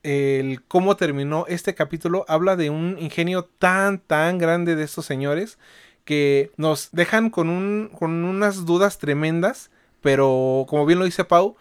el 0.03 0.63
cómo 0.65 0.95
terminó 0.95 1.45
este 1.47 1.73
capítulo 1.75 2.25
habla 2.27 2.55
de 2.55 2.69
un 2.69 2.97
ingenio 2.99 3.45
tan, 3.45 3.99
tan 3.99 4.37
grande 4.37 4.75
de 4.75 4.83
estos 4.83 5.05
señores 5.05 5.57
que 6.05 6.51
nos 6.55 6.89
dejan 6.91 7.29
con, 7.29 7.49
un, 7.49 7.89
con 7.97 8.23
unas 8.23 8.65
dudas 8.65 8.99
tremendas, 8.99 9.71
pero 10.01 10.65
como 10.69 10.85
bien 10.85 10.99
lo 10.99 11.05
dice 11.05 11.25
Pau, 11.25 11.57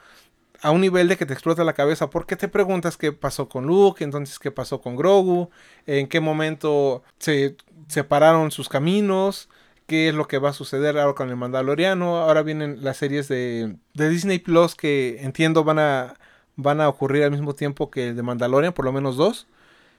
a 0.60 0.70
un 0.70 0.80
nivel 0.80 1.08
de 1.08 1.16
que 1.16 1.26
te 1.26 1.32
explota 1.32 1.64
la 1.64 1.72
cabeza, 1.72 2.10
porque 2.10 2.36
te 2.36 2.48
preguntas 2.48 2.96
qué 2.96 3.12
pasó 3.12 3.48
con 3.48 3.66
Luke, 3.66 4.04
entonces 4.04 4.38
qué 4.38 4.50
pasó 4.50 4.80
con 4.80 4.96
Grogu, 4.96 5.50
en 5.86 6.06
qué 6.08 6.20
momento 6.20 7.02
se 7.18 7.56
separaron 7.88 8.50
sus 8.50 8.68
caminos, 8.68 9.48
qué 9.86 10.08
es 10.08 10.14
lo 10.14 10.28
que 10.28 10.38
va 10.38 10.50
a 10.50 10.54
suceder 10.54 10.98
ahora 10.98 11.14
con 11.14 11.28
el 11.28 11.36
Mandaloriano, 11.36 12.16
ahora 12.18 12.42
vienen 12.42 12.82
las 12.82 12.96
series 12.98 13.28
de, 13.28 13.76
de 13.94 14.08
Disney 14.08 14.38
Plus 14.38 14.74
que 14.74 15.18
entiendo 15.20 15.64
van 15.64 15.78
a, 15.78 16.14
van 16.56 16.80
a 16.80 16.88
ocurrir 16.88 17.24
al 17.24 17.30
mismo 17.30 17.54
tiempo 17.54 17.90
que 17.90 18.08
el 18.08 18.16
de 18.16 18.22
Mandalorian, 18.22 18.72
por 18.72 18.84
lo 18.84 18.92
menos 18.92 19.16
dos. 19.16 19.46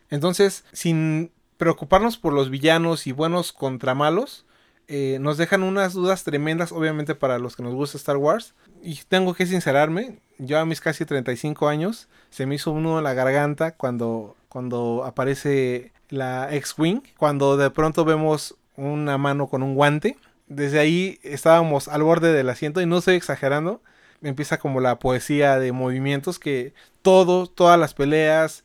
Entonces, 0.10 0.66
sin 0.72 1.32
preocuparnos 1.58 2.18
por 2.18 2.34
los 2.34 2.50
villanos 2.50 3.08
y 3.08 3.12
buenos 3.12 3.54
contra 3.54 3.96
malos, 3.96 4.46
eh, 4.88 5.18
nos 5.20 5.38
dejan 5.38 5.64
unas 5.64 5.94
dudas 5.94 6.24
tremendas, 6.24 6.72
obviamente 6.72 7.16
para 7.16 7.40
los 7.40 7.56
que 7.56 7.64
nos 7.64 7.74
gusta 7.74 7.98
Star 7.98 8.18
Wars. 8.18 8.54
Y 8.82 9.00
tengo 9.08 9.34
que 9.34 9.46
sincerarme, 9.46 10.20
yo 10.38 10.60
a 10.60 10.66
mis 10.66 10.82
casi 10.82 11.06
35 11.06 11.68
años, 11.68 12.08
se 12.30 12.46
me 12.46 12.56
hizo 12.56 12.72
uno 12.72 12.98
en 12.98 13.04
la 13.04 13.14
garganta 13.14 13.72
cuando, 13.72 14.36
cuando 14.50 15.04
aparece 15.06 15.92
la 16.10 16.54
X-Wing, 16.54 17.02
cuando 17.18 17.58
de 17.58 17.72
pronto 17.72 18.06
vemos 18.06 18.56
una 18.76 19.18
mano 19.18 19.48
con 19.48 19.64
un 19.64 19.76
guante. 19.76 20.18
Desde 20.48 20.80
ahí 20.80 21.20
estábamos 21.24 21.88
al 21.88 22.04
borde 22.04 22.32
del 22.32 22.50
asiento 22.50 22.82
y 22.82 22.86
no 22.86 23.00
estoy 23.00 23.16
exagerando. 23.16 23.82
Empieza 24.22 24.60
como 24.60 24.82
la 24.82 25.00
poesía 25.00 25.60
de 25.60 25.72
movimientos 25.72 26.38
que 26.40 26.74
todo, 27.02 27.48
todas 27.48 27.80
las 27.80 27.94
peleas, 27.94 28.64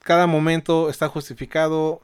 cada 0.00 0.26
momento 0.26 0.90
está 0.90 1.08
justificado 1.08 2.00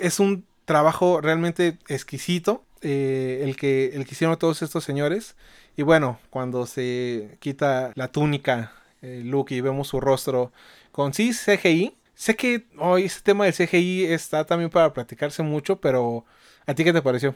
es 0.00 0.18
un 0.18 0.44
trabajo 0.64 1.20
realmente 1.20 1.78
exquisito 1.88 2.64
eh, 2.82 3.42
el, 3.44 3.56
que, 3.56 3.90
el 3.94 4.06
que 4.06 4.12
hicieron 4.14 4.36
todos 4.38 4.62
estos 4.62 4.84
señores. 4.84 5.36
Y 5.76 5.82
bueno, 5.82 6.18
cuando 6.30 6.66
se 6.66 7.36
quita 7.40 7.92
la 7.94 8.08
túnica, 8.08 8.72
eh, 9.02 9.22
Luke, 9.24 9.54
y 9.54 9.60
vemos 9.60 9.88
su 9.88 10.00
rostro 10.00 10.52
con 10.92 11.14
sí 11.14 11.32
CGI. 11.32 11.96
Sé 12.14 12.36
que 12.36 12.66
hoy 12.78 13.04
ese 13.04 13.20
tema 13.22 13.44
del 13.44 13.54
CGI 13.54 14.06
está 14.06 14.44
también 14.44 14.70
para 14.70 14.92
platicarse 14.92 15.42
mucho, 15.42 15.80
pero 15.80 16.24
¿a 16.66 16.74
ti 16.74 16.84
qué 16.84 16.92
te 16.92 17.02
pareció? 17.02 17.34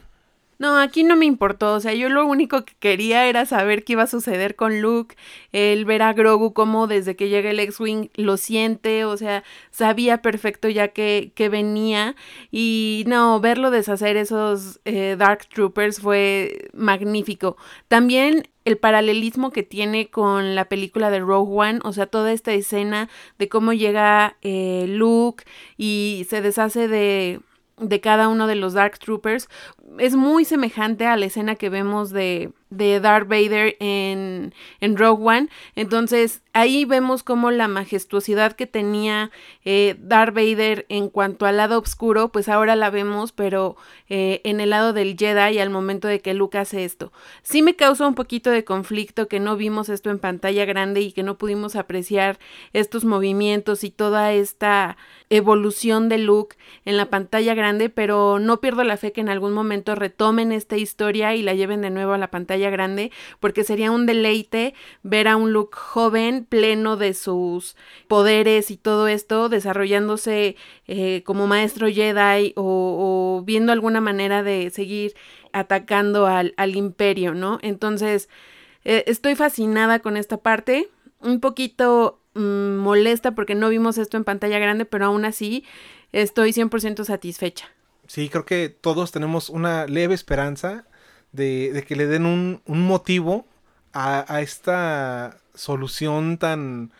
No, 0.57 0.77
aquí 0.77 1.03
no 1.03 1.15
me 1.15 1.25
importó, 1.25 1.73
o 1.73 1.79
sea, 1.81 1.93
yo 1.93 2.07
lo 2.09 2.25
único 2.25 2.63
que 2.63 2.73
quería 2.79 3.27
era 3.27 3.45
saber 3.45 3.83
qué 3.83 3.93
iba 3.93 4.03
a 4.03 4.07
suceder 4.07 4.55
con 4.55 4.81
Luke, 4.81 5.15
el 5.51 5.83
ver 5.85 6.01
a 6.01 6.13
Grogu 6.13 6.53
como 6.53 6.87
desde 6.87 7.15
que 7.15 7.27
llega 7.27 7.51
el 7.51 7.59
X-Wing 7.59 8.09
lo 8.15 8.37
siente, 8.37 9.03
o 9.05 9.17
sea, 9.17 9.43
sabía 9.71 10.21
perfecto 10.21 10.69
ya 10.69 10.89
que, 10.89 11.31
que 11.35 11.49
venía 11.49 12.15
y 12.51 13.03
no, 13.07 13.39
verlo 13.41 13.69
deshacer 13.69 14.15
esos 14.17 14.79
eh, 14.85 15.15
Dark 15.17 15.47
Troopers 15.49 15.99
fue 15.99 16.69
magnífico. 16.73 17.57
También 17.89 18.47
el 18.63 18.77
paralelismo 18.77 19.51
que 19.51 19.63
tiene 19.63 20.09
con 20.09 20.55
la 20.55 20.65
película 20.65 21.11
de 21.11 21.19
Rogue 21.19 21.51
One, 21.53 21.79
o 21.83 21.93
sea, 21.93 22.07
toda 22.07 22.31
esta 22.31 22.53
escena 22.53 23.09
de 23.37 23.49
cómo 23.49 23.73
llega 23.73 24.37
eh, 24.41 24.85
Luke 24.87 25.43
y 25.77 26.25
se 26.29 26.41
deshace 26.41 26.87
de 26.87 27.41
de 27.77 27.99
cada 27.99 28.29
uno 28.29 28.47
de 28.47 28.55
los 28.55 28.73
Dark 28.73 28.99
Troopers 28.99 29.49
es 29.99 30.15
muy 30.15 30.45
semejante 30.45 31.05
a 31.05 31.17
la 31.17 31.25
escena 31.25 31.55
que 31.55 31.69
vemos 31.69 32.09
de, 32.09 32.51
de 32.69 32.99
Darth 32.99 33.27
Vader 33.27 33.75
en, 33.79 34.53
en 34.79 34.97
Rogue 34.97 35.23
One. 35.25 35.49
Entonces 35.75 36.41
ahí 36.53 36.85
vemos 36.85 37.23
como 37.23 37.51
la 37.51 37.67
majestuosidad 37.67 38.53
que 38.53 38.65
tenía 38.65 39.31
eh, 39.65 39.95
Darth 39.99 40.33
Vader 40.33 40.85
en 40.89 41.09
cuanto 41.09 41.45
al 41.45 41.57
lado 41.57 41.79
oscuro, 41.79 42.29
pues 42.29 42.47
ahora 42.49 42.75
la 42.75 42.89
vemos, 42.89 43.31
pero 43.31 43.75
eh, 44.09 44.41
en 44.43 44.59
el 44.59 44.69
lado 44.69 44.93
del 44.93 45.17
Jedi 45.17 45.59
al 45.59 45.69
momento 45.69 46.07
de 46.07 46.21
que 46.21 46.33
Luke 46.33 46.57
hace 46.57 46.85
esto. 46.85 47.11
Sí 47.43 47.61
me 47.61 47.75
causa 47.75 48.07
un 48.07 48.15
poquito 48.15 48.51
de 48.51 48.63
conflicto 48.63 49.27
que 49.27 49.39
no 49.39 49.57
vimos 49.57 49.89
esto 49.89 50.09
en 50.09 50.19
pantalla 50.19 50.65
grande 50.65 51.01
y 51.01 51.11
que 51.11 51.23
no 51.23 51.37
pudimos 51.37 51.75
apreciar 51.75 52.39
estos 52.73 53.03
movimientos 53.03 53.83
y 53.83 53.91
toda 53.91 54.31
esta 54.33 54.97
evolución 55.29 56.09
de 56.09 56.19
Luke 56.19 56.55
en 56.85 56.97
la 56.97 57.09
pantalla 57.09 57.53
grande, 57.53 57.64
pero 57.93 58.39
no 58.39 58.61
pierdo 58.61 58.83
la 58.83 58.97
fe 58.97 59.11
que 59.11 59.21
en 59.21 59.29
algún 59.29 59.53
momento 59.53 59.95
retomen 59.95 60.51
esta 60.51 60.77
historia 60.77 61.33
y 61.35 61.41
la 61.41 61.53
lleven 61.53 61.81
de 61.81 61.89
nuevo 61.89 62.13
a 62.13 62.17
la 62.17 62.29
pantalla 62.29 62.69
grande, 62.69 63.11
porque 63.39 63.63
sería 63.63 63.91
un 63.91 64.05
deleite 64.05 64.73
ver 65.03 65.27
a 65.27 65.35
un 65.35 65.51
Luke 65.51 65.75
joven, 65.75 66.45
pleno 66.45 66.95
de 66.95 67.13
sus 67.13 67.75
poderes 68.07 68.71
y 68.71 68.77
todo 68.77 69.07
esto, 69.07 69.49
desarrollándose 69.49 70.55
eh, 70.87 71.23
como 71.25 71.47
maestro 71.47 71.87
Jedi 71.87 72.53
o, 72.55 73.41
viendo 73.45 73.71
alguna 73.71 74.01
manera 74.01 74.43
de 74.43 74.69
seguir 74.69 75.15
atacando 75.51 76.27
al, 76.27 76.75
imperio, 76.75 77.33
¿no? 77.33 77.59
Entonces, 77.61 78.29
eh, 78.83 79.03
estoy 79.07 79.35
fascinada 79.35 79.99
con 79.99 80.17
esta 80.17 80.37
parte, 80.37 80.89
un 81.21 81.39
poquito 81.39 82.19
mm, 82.35 82.75
molesta 82.77 83.33
porque 83.33 83.55
no 83.55 83.69
vimos 83.69 83.97
esto 83.97 84.17
en 84.17 84.23
pantalla 84.23 84.59
grande, 84.59 84.85
pero 84.85 85.05
aún 85.05 85.25
así 85.25 85.63
estoy 86.11 86.51
100% 86.51 87.03
satisfecha. 87.03 87.69
Sí, 88.07 88.29
creo 88.29 88.45
que 88.45 88.69
todos 88.69 89.11
tenemos 89.11 89.49
una 89.49 89.87
leve 89.87 90.13
esperanza 90.13 90.85
de, 91.31 91.83
que 91.87 91.95
le 91.95 92.07
den 92.07 92.25
un, 92.25 92.61
motivo 92.65 93.45
a, 93.93 94.41
esta 94.41 95.37
solución 95.53 96.37
tan, 96.37 96.91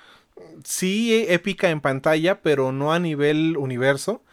sí, 0.63 1.25
épica 1.27 1.69
en 1.69 1.81
pantalla, 1.81 2.41
pero 2.41 2.71
no 2.71 2.93
a 2.93 3.00
nivel 3.00 3.57
universo 3.57 4.24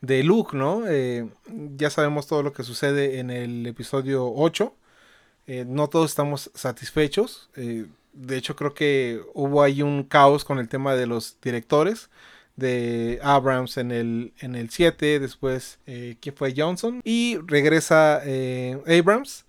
de 0.00 0.22
Luke, 0.24 0.56
¿no? 0.56 0.84
Eh, 0.88 1.28
ya 1.76 1.90
sabemos 1.90 2.26
todo 2.26 2.42
lo 2.42 2.52
que 2.52 2.64
sucede 2.64 3.18
en 3.20 3.30
el 3.30 3.66
episodio 3.66 4.32
8. 4.32 4.74
Eh, 5.46 5.64
no 5.66 5.88
todos 5.88 6.10
estamos 6.10 6.50
satisfechos. 6.54 7.50
Eh, 7.56 7.86
de 8.12 8.36
hecho, 8.36 8.56
creo 8.56 8.74
que 8.74 9.20
hubo 9.34 9.62
ahí 9.62 9.82
un 9.82 10.04
caos 10.04 10.44
con 10.44 10.58
el 10.58 10.68
tema 10.68 10.94
de 10.94 11.06
los 11.06 11.36
directores 11.40 12.10
de 12.56 13.18
Abrams 13.22 13.76
en 13.76 13.90
el, 13.90 14.32
en 14.40 14.54
el 14.54 14.70
7, 14.70 15.20
después 15.20 15.78
eh, 15.86 16.16
que 16.20 16.32
fue 16.32 16.54
Johnson, 16.56 17.00
y 17.04 17.38
regresa 17.46 18.20
eh, 18.24 18.78
Abrams 18.86 19.46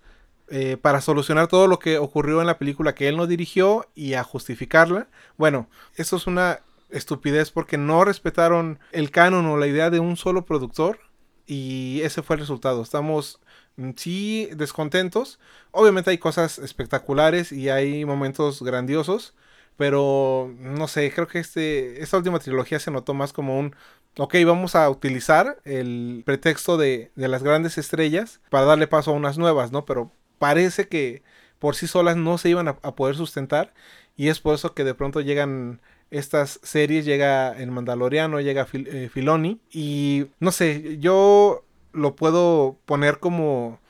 eh, 0.48 0.76
para 0.76 1.00
solucionar 1.00 1.48
todo 1.48 1.66
lo 1.66 1.78
que 1.78 1.98
ocurrió 1.98 2.40
en 2.40 2.46
la 2.46 2.58
película 2.58 2.94
que 2.94 3.08
él 3.08 3.16
no 3.16 3.26
dirigió 3.26 3.88
y 3.94 4.14
a 4.14 4.24
justificarla. 4.24 5.08
Bueno, 5.36 5.68
eso 5.96 6.16
es 6.16 6.26
una 6.26 6.60
estupidez 6.90 7.50
porque 7.50 7.78
no 7.78 8.04
respetaron 8.04 8.78
el 8.92 9.10
canon 9.10 9.46
o 9.46 9.56
la 9.56 9.66
idea 9.66 9.90
de 9.90 10.00
un 10.00 10.16
solo 10.16 10.44
productor 10.44 11.00
y 11.46 12.00
ese 12.02 12.22
fue 12.22 12.36
el 12.36 12.40
resultado. 12.40 12.82
Estamos 12.82 13.40
mm, 13.76 13.90
sí 13.96 14.48
descontentos. 14.54 15.38
Obviamente 15.70 16.10
hay 16.10 16.18
cosas 16.18 16.58
espectaculares 16.58 17.52
y 17.52 17.68
hay 17.70 18.04
momentos 18.04 18.62
grandiosos, 18.62 19.34
pero 19.76 20.52
no 20.58 20.88
sé, 20.88 21.10
creo 21.12 21.26
que 21.26 21.38
este, 21.38 22.02
esta 22.02 22.16
última 22.16 22.38
trilogía 22.38 22.78
se 22.78 22.90
notó 22.90 23.14
más 23.14 23.32
como 23.32 23.58
un, 23.58 23.74
ok, 24.18 24.34
vamos 24.46 24.74
a 24.76 24.88
utilizar 24.90 25.58
el 25.64 26.22
pretexto 26.24 26.76
de, 26.76 27.10
de 27.16 27.28
las 27.28 27.42
grandes 27.42 27.78
estrellas 27.78 28.40
para 28.50 28.66
darle 28.66 28.86
paso 28.86 29.10
a 29.10 29.14
unas 29.14 29.38
nuevas, 29.38 29.72
¿no? 29.72 29.84
Pero 29.84 30.12
parece 30.38 30.88
que 30.88 31.22
por 31.58 31.76
sí 31.76 31.86
solas 31.86 32.16
no 32.16 32.38
se 32.38 32.50
iban 32.50 32.68
a, 32.68 32.76
poder 32.76 33.16
sustentar 33.16 33.72
y 34.16 34.28
es 34.28 34.40
por 34.40 34.54
eso 34.54 34.74
que 34.74 34.84
de 34.84 34.94
pronto 34.94 35.20
llegan 35.20 35.80
estas 36.10 36.60
series, 36.62 37.04
llega 37.06 37.56
el 37.56 37.70
Mandaloriano, 37.70 38.40
llega 38.40 38.66
eh, 38.72 39.08
Filoni 39.10 39.60
y 39.72 40.26
no 40.40 40.52
sé, 40.52 40.98
yo 40.98 41.64
lo 41.92 42.14
puedo 42.16 42.76
poner 42.84 43.18
como 43.18 43.80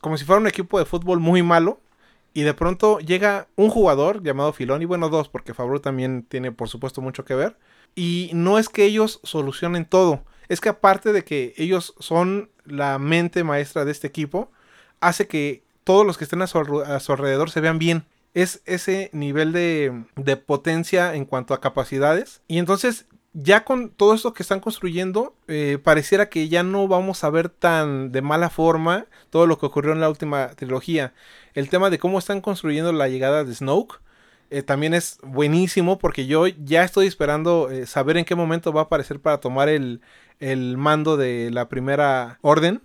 como 0.00 0.16
si 0.16 0.24
fuera 0.24 0.40
un 0.40 0.46
equipo 0.46 0.78
de 0.78 0.84
fútbol 0.84 1.18
muy 1.18 1.42
malo 1.42 1.80
y 2.34 2.42
de 2.42 2.52
pronto 2.52 2.98
llega 2.98 3.48
un 3.56 3.70
jugador 3.70 4.22
llamado 4.22 4.52
Filoni, 4.52 4.84
bueno, 4.84 5.08
dos 5.08 5.28
porque 5.28 5.54
Favreau 5.54 5.80
también 5.80 6.24
tiene 6.28 6.52
por 6.52 6.68
supuesto 6.68 7.00
mucho 7.00 7.24
que 7.24 7.34
ver 7.34 7.56
y 7.94 8.30
no 8.34 8.58
es 8.58 8.68
que 8.68 8.84
ellos 8.84 9.20
solucionen 9.22 9.86
todo, 9.86 10.24
es 10.48 10.60
que 10.60 10.68
aparte 10.68 11.12
de 11.12 11.24
que 11.24 11.54
ellos 11.56 11.94
son 11.98 12.50
la 12.64 12.98
mente 12.98 13.44
maestra 13.44 13.84
de 13.84 13.92
este 13.92 14.06
equipo, 14.06 14.50
hace 15.00 15.26
que 15.26 15.62
todos 15.84 16.06
los 16.06 16.18
que 16.18 16.24
estén 16.24 16.42
a 16.42 16.46
su, 16.46 16.58
alrededor 16.58 17.50
se 17.50 17.60
vean 17.60 17.78
bien. 17.78 18.06
Es 18.32 18.62
ese 18.64 19.10
nivel 19.12 19.52
de, 19.52 20.04
de 20.16 20.36
potencia 20.36 21.14
en 21.14 21.24
cuanto 21.24 21.54
a 21.54 21.60
capacidades. 21.60 22.42
Y 22.48 22.58
entonces 22.58 23.06
ya 23.34 23.64
con 23.64 23.90
todo 23.90 24.14
esto 24.14 24.32
que 24.32 24.42
están 24.42 24.60
construyendo, 24.60 25.34
eh, 25.48 25.78
pareciera 25.82 26.28
que 26.28 26.48
ya 26.48 26.62
no 26.62 26.88
vamos 26.88 27.24
a 27.24 27.30
ver 27.30 27.48
tan 27.48 28.12
de 28.12 28.22
mala 28.22 28.48
forma 28.48 29.06
todo 29.30 29.46
lo 29.46 29.58
que 29.58 29.66
ocurrió 29.66 29.92
en 29.92 30.00
la 30.00 30.08
última 30.08 30.48
trilogía. 30.50 31.12
El 31.54 31.68
tema 31.68 31.90
de 31.90 31.98
cómo 31.98 32.18
están 32.18 32.40
construyendo 32.40 32.92
la 32.92 33.08
llegada 33.08 33.44
de 33.44 33.54
Snoke 33.54 34.00
eh, 34.50 34.62
también 34.62 34.94
es 34.94 35.18
buenísimo 35.22 35.98
porque 35.98 36.26
yo 36.26 36.46
ya 36.46 36.84
estoy 36.84 37.06
esperando 37.06 37.70
eh, 37.70 37.86
saber 37.86 38.16
en 38.16 38.24
qué 38.24 38.36
momento 38.36 38.72
va 38.72 38.82
a 38.82 38.84
aparecer 38.84 39.20
para 39.20 39.40
tomar 39.40 39.68
el, 39.68 40.00
el 40.38 40.76
mando 40.76 41.16
de 41.16 41.50
la 41.50 41.68
primera 41.68 42.38
orden. 42.40 42.82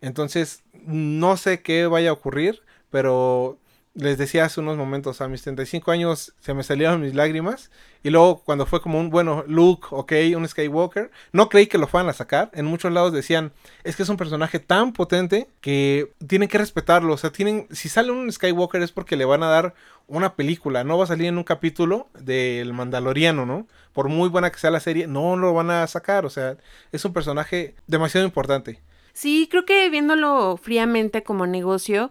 Entonces, 0.00 0.64
no 0.84 1.36
sé 1.36 1.62
qué 1.62 1.86
vaya 1.86 2.10
a 2.10 2.14
ocurrir, 2.14 2.62
pero 2.90 3.58
les 3.94 4.16
decía 4.16 4.46
hace 4.46 4.60
unos 4.60 4.78
momentos, 4.78 5.20
a 5.20 5.28
mis 5.28 5.42
35 5.42 5.90
años 5.90 6.32
se 6.40 6.54
me 6.54 6.62
salieron 6.62 7.02
mis 7.02 7.14
lágrimas. 7.14 7.70
Y 8.02 8.10
luego 8.10 8.42
cuando 8.42 8.66
fue 8.66 8.80
como 8.80 8.98
un, 8.98 9.10
bueno, 9.10 9.44
Luke, 9.46 9.88
ok, 9.90 10.12
un 10.36 10.48
Skywalker, 10.48 11.10
no 11.32 11.48
creí 11.48 11.66
que 11.66 11.78
lo 11.78 11.86
fueran 11.86 12.08
a 12.08 12.14
sacar. 12.14 12.50
En 12.54 12.64
muchos 12.64 12.92
lados 12.92 13.12
decían, 13.12 13.52
es 13.84 13.96
que 13.96 14.02
es 14.02 14.08
un 14.08 14.16
personaje 14.16 14.58
tan 14.58 14.92
potente 14.92 15.48
que 15.60 16.12
tienen 16.26 16.48
que 16.48 16.58
respetarlo. 16.58 17.12
O 17.12 17.18
sea, 17.18 17.30
tienen, 17.30 17.66
si 17.70 17.88
sale 17.88 18.10
un 18.10 18.32
Skywalker 18.32 18.82
es 18.82 18.92
porque 18.92 19.16
le 19.16 19.24
van 19.24 19.42
a 19.42 19.48
dar 19.48 19.74
una 20.08 20.34
película, 20.34 20.84
no 20.84 20.98
va 20.98 21.04
a 21.04 21.08
salir 21.08 21.26
en 21.26 21.38
un 21.38 21.44
capítulo 21.44 22.08
del 22.18 22.72
Mandaloriano, 22.72 23.46
¿no? 23.46 23.66
Por 23.92 24.08
muy 24.08 24.28
buena 24.28 24.50
que 24.50 24.58
sea 24.58 24.70
la 24.70 24.80
serie, 24.80 25.06
no 25.06 25.36
lo 25.36 25.52
van 25.54 25.70
a 25.70 25.86
sacar. 25.86 26.24
O 26.24 26.30
sea, 26.30 26.56
es 26.92 27.04
un 27.04 27.12
personaje 27.12 27.74
demasiado 27.86 28.26
importante. 28.26 28.80
Sí, 29.12 29.46
creo 29.50 29.66
que 29.66 29.90
viéndolo 29.90 30.56
fríamente 30.56 31.22
como 31.22 31.46
negocio, 31.46 32.10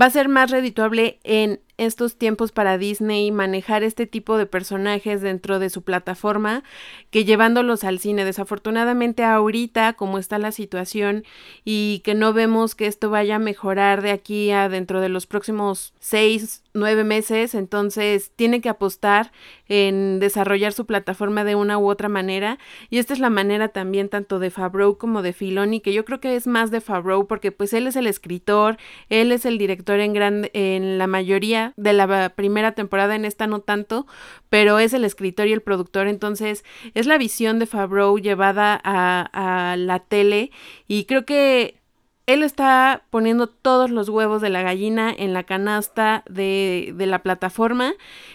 va 0.00 0.06
a 0.06 0.10
ser 0.10 0.28
más 0.28 0.50
redituable 0.50 1.18
en 1.24 1.60
estos 1.78 2.16
tiempos 2.16 2.52
para 2.52 2.78
Disney 2.78 3.30
manejar 3.30 3.82
este 3.82 4.06
tipo 4.06 4.36
de 4.36 4.46
personajes 4.46 5.20
dentro 5.20 5.58
de 5.58 5.70
su 5.70 5.82
plataforma 5.82 6.62
que 7.10 7.24
llevándolos 7.24 7.82
al 7.84 7.98
cine. 7.98 8.24
Desafortunadamente 8.24 9.24
ahorita, 9.24 9.94
como 9.94 10.18
está 10.18 10.38
la 10.38 10.52
situación 10.52 11.24
y 11.64 12.00
que 12.04 12.14
no 12.14 12.32
vemos 12.32 12.74
que 12.74 12.86
esto 12.86 13.10
vaya 13.10 13.36
a 13.36 13.40
mejorar 13.40 14.02
de 14.02 14.10
aquí 14.10 14.50
a 14.50 14.68
dentro 14.68 15.00
de 15.00 15.08
los 15.08 15.26
próximos 15.26 15.94
seis, 15.98 16.62
nueve 16.74 17.04
meses, 17.04 17.54
entonces 17.54 18.32
tiene 18.36 18.60
que 18.60 18.68
apostar 18.68 19.32
en 19.66 20.20
desarrollar 20.20 20.72
su 20.72 20.86
plataforma 20.86 21.44
de 21.44 21.54
una 21.54 21.78
u 21.78 21.90
otra 21.90 22.08
manera. 22.08 22.58
Y 22.90 22.98
esta 22.98 23.12
es 23.12 23.18
la 23.18 23.30
manera 23.30 23.68
también 23.68 24.08
tanto 24.08 24.38
de 24.38 24.50
Favreau 24.50 24.98
como 24.98 25.22
de 25.22 25.32
Filoni, 25.32 25.80
que 25.80 25.92
yo 25.92 26.04
creo 26.04 26.20
que 26.20 26.36
es 26.36 26.46
más 26.46 26.70
de 26.70 26.80
Favreau 26.80 27.26
porque 27.26 27.50
pues 27.50 27.72
él 27.72 27.86
es 27.86 27.96
el 27.96 28.06
escritor, 28.06 28.76
él 29.08 29.32
es 29.32 29.44
el 29.46 29.58
director 29.58 29.81
en, 29.86 30.98
la 30.98 31.06
mayoría 31.06 31.72
de 31.76 31.92
la 31.92 32.30
primera 32.30 32.72
temporada, 32.72 33.14
en 33.14 33.24
esta 33.24 33.46
no 33.46 33.60
tanto, 33.60 34.06
pero 34.48 34.78
es 34.78 34.92
el 34.92 35.04
escritor 35.04 35.46
y 35.46 35.52
el 35.52 35.62
productor, 35.62 36.06
entonces 36.06 36.64
es 36.94 37.06
la 37.06 37.18
visión 37.18 37.58
de 37.58 37.66
Favreau 37.66 38.18
llevada 38.18 38.80
a, 38.82 39.76
la 39.78 40.00
tele 40.00 40.50
y 40.86 41.04
creo 41.04 41.24
que 41.24 41.80
él 42.26 42.42
está 42.42 43.02
poniendo 43.10 43.48
todos 43.48 43.90
los 43.90 44.08
huevos 44.08 44.40
de 44.40 44.48
la 44.48 44.62
gallina 44.62 45.12
en 45.16 45.32
la 45.32 45.42
canasta 45.42 46.22
de, 46.28 46.94
la 46.96 47.22
plataforma 47.22 47.94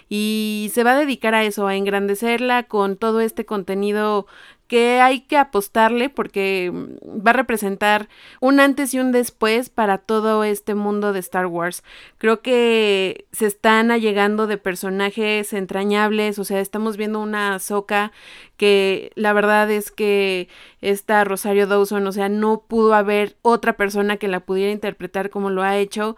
y 0.10 0.71
se 0.74 0.84
va 0.84 0.91
a 0.91 1.00
dedicar 1.00 1.34
a 1.36 1.43
eso, 1.43 1.67
a 1.67 1.76
engrandecerla 1.76 2.63
con 2.63 2.98
todo 2.98 3.21
este 3.21 3.45
contenido 3.45 4.28
que 4.67 5.01
hay 5.01 5.21
que 5.21 5.38
apostarle 5.38 6.10
porque 6.10 6.71
mm, 6.73 7.25
va 7.25 7.32
a 7.32 7.34
representar 7.34 8.10
un 8.39 8.60
antes 8.60 8.93
y 8.93 8.99
un 8.99 9.12
después 9.12 9.69
para 9.69 9.97
todo 9.97 10.43
este 10.43 10.75
mundo 10.75 11.13
de 11.13 11.19
Star 11.19 11.47
Wars. 11.47 11.84
Creo 12.17 12.41
que 12.41 13.25
se 13.32 13.45
están 13.45 13.91
allegando 13.91 14.47
de 14.47 14.58
personajes 14.58 15.53
entrañables, 15.53 16.39
o 16.39 16.43
sea, 16.43 16.60
estamos 16.60 16.97
viendo 16.97 17.19
una 17.19 17.60
Soca 17.60 18.12
que 18.58 19.12
la 19.15 19.34
verdad 19.34 19.69
es 19.69 19.91
que 19.91 20.49
esta 20.82 21.23
Rosario 21.23 21.67
Dawson, 21.67 22.06
o 22.08 22.12
sea, 22.12 22.27
no 22.27 22.63
pudo 22.67 22.95
haber 22.95 23.38
otra 23.43 23.77
persona 23.77 24.17
que 24.17 24.27
la 24.27 24.41
pudiera 24.41 24.71
interpretar 24.71 25.30
como 25.30 25.49
lo 25.49 25.63
ha 25.63 25.77
hecho 25.77 26.17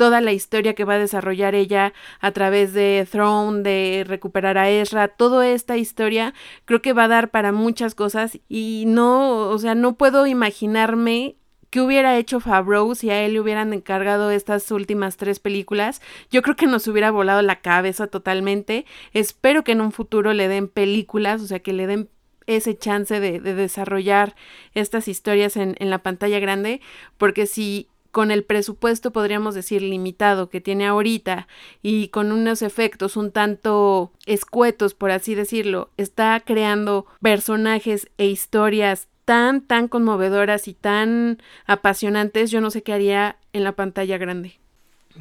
toda 0.00 0.22
la 0.22 0.32
historia 0.32 0.74
que 0.74 0.86
va 0.86 0.94
a 0.94 0.98
desarrollar 0.98 1.54
ella 1.54 1.92
a 2.20 2.30
través 2.30 2.72
de 2.72 3.06
Throne, 3.10 3.60
de 3.60 4.06
recuperar 4.08 4.56
a 4.56 4.70
Ezra, 4.70 5.08
toda 5.08 5.46
esta 5.46 5.76
historia 5.76 6.32
creo 6.64 6.80
que 6.80 6.94
va 6.94 7.04
a 7.04 7.08
dar 7.08 7.30
para 7.30 7.52
muchas 7.52 7.94
cosas 7.94 8.38
y 8.48 8.84
no, 8.86 9.50
o 9.50 9.58
sea, 9.58 9.74
no 9.74 9.96
puedo 9.98 10.26
imaginarme 10.26 11.36
qué 11.68 11.82
hubiera 11.82 12.16
hecho 12.16 12.40
Favreau 12.40 12.94
si 12.94 13.10
a 13.10 13.22
él 13.22 13.34
le 13.34 13.40
hubieran 13.40 13.74
encargado 13.74 14.30
estas 14.30 14.70
últimas 14.70 15.18
tres 15.18 15.38
películas. 15.38 16.00
Yo 16.30 16.40
creo 16.40 16.56
que 16.56 16.66
nos 16.66 16.88
hubiera 16.88 17.10
volado 17.10 17.42
la 17.42 17.60
cabeza 17.60 18.06
totalmente. 18.06 18.86
Espero 19.12 19.64
que 19.64 19.72
en 19.72 19.82
un 19.82 19.92
futuro 19.92 20.32
le 20.32 20.48
den 20.48 20.68
películas, 20.68 21.42
o 21.42 21.46
sea, 21.46 21.58
que 21.58 21.74
le 21.74 21.86
den 21.86 22.08
ese 22.46 22.74
chance 22.74 23.20
de, 23.20 23.38
desarrollar 23.38 24.34
estas 24.72 25.08
historias 25.08 25.58
en, 25.58 25.76
en, 25.78 25.90
la 25.90 25.98
pantalla 25.98 26.38
grande, 26.38 26.80
porque 27.18 27.44
si 27.44 27.90
con 28.10 28.30
el 28.30 28.44
presupuesto, 28.44 29.12
podríamos 29.12 29.54
decir, 29.54 29.82
limitado 29.82 30.48
que 30.48 30.60
tiene 30.60 30.86
ahorita 30.86 31.46
y 31.82 32.08
con 32.08 32.32
unos 32.32 32.62
efectos 32.62 33.16
un 33.16 33.30
tanto 33.30 34.12
escuetos, 34.26 34.94
por 34.94 35.10
así 35.10 35.34
decirlo, 35.34 35.90
está 35.96 36.40
creando 36.44 37.06
personajes 37.20 38.08
e 38.18 38.26
historias 38.26 39.08
tan, 39.24 39.60
tan 39.60 39.86
conmovedoras 39.88 40.66
y 40.66 40.74
tan 40.74 41.40
apasionantes, 41.66 42.50
yo 42.50 42.60
no 42.60 42.70
sé 42.70 42.82
qué 42.82 42.92
haría 42.92 43.36
en 43.52 43.64
la 43.64 43.72
pantalla 43.72 44.18
grande. 44.18 44.58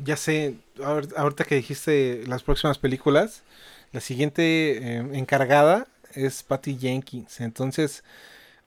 Ya 0.04 0.18
sé, 0.18 0.56
ahorita 1.16 1.44
que 1.44 1.56
dijiste 1.56 2.24
las 2.28 2.44
próximas 2.44 2.78
películas, 2.78 3.44
la 3.92 4.02
siguiente 4.02 4.78
eh, 4.78 4.98
encargada 5.14 5.88
es 6.14 6.44
Patty 6.44 6.78
Jenkins, 6.78 7.40
entonces 7.40 8.04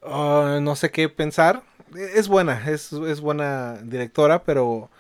ah, 0.03 0.59
no 0.61 0.77
sé 0.77 0.91
qué 0.91 1.09
pensar 1.09 1.63
es 1.97 2.29
buena, 2.29 2.71
es, 2.71 2.93
es 2.93 3.21
buena 3.21 3.79
directora, 3.83 4.45
pero 4.45 4.91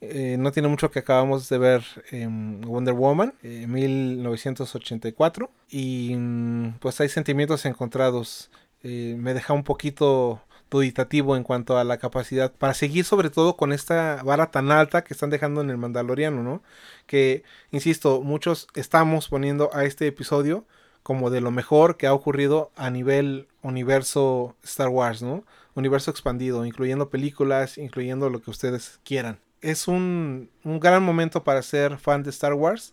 eh, 0.00 0.36
no 0.38 0.50
tiene 0.50 0.68
mucho 0.68 0.90
que 0.90 0.98
acabamos 0.98 1.48
de 1.48 1.58
ver 1.58 1.84
en 2.10 2.60
Wonder 2.62 2.94
Woman, 2.94 3.34
en 3.42 3.70
1984, 3.70 5.50
y 5.70 6.14
mm, 6.16 6.78
pues 6.80 7.00
hay 7.00 7.08
sentimientos 7.08 7.64
encontrados. 7.66 8.50
Eh, 8.82 9.14
me 9.18 9.32
deja 9.34 9.52
un 9.52 9.62
poquito 9.62 10.42
duditativo 10.70 11.36
en 11.36 11.44
cuanto 11.44 11.78
a 11.78 11.84
la 11.84 11.98
capacidad 11.98 12.50
para 12.52 12.74
seguir 12.74 13.04
sobre 13.04 13.30
todo 13.30 13.56
con 13.56 13.72
esta 13.72 14.22
vara 14.24 14.50
tan 14.50 14.72
alta 14.72 15.04
que 15.04 15.14
están 15.14 15.30
dejando 15.30 15.60
en 15.60 15.70
el 15.70 15.76
Mandaloriano, 15.76 16.42
¿no? 16.42 16.62
Que, 17.06 17.44
insisto, 17.70 18.22
muchos 18.22 18.68
estamos 18.74 19.28
poniendo 19.28 19.70
a 19.74 19.84
este 19.84 20.06
episodio 20.06 20.64
como 21.02 21.30
de 21.30 21.40
lo 21.40 21.50
mejor 21.50 21.96
que 21.96 22.06
ha 22.06 22.14
ocurrido 22.14 22.70
a 22.76 22.90
nivel 22.90 23.48
universo 23.62 24.56
Star 24.64 24.88
Wars, 24.88 25.22
¿no? 25.22 25.44
Universo 25.74 26.10
expandido, 26.10 26.64
incluyendo 26.66 27.10
películas, 27.10 27.78
incluyendo 27.78 28.30
lo 28.30 28.42
que 28.42 28.50
ustedes 28.50 29.00
quieran. 29.04 29.38
Es 29.60 29.88
un, 29.88 30.50
gran 30.64 31.02
momento 31.02 31.44
para 31.44 31.62
ser 31.62 31.98
fan 31.98 32.22
de 32.22 32.30
Star 32.30 32.54
Wars. 32.54 32.92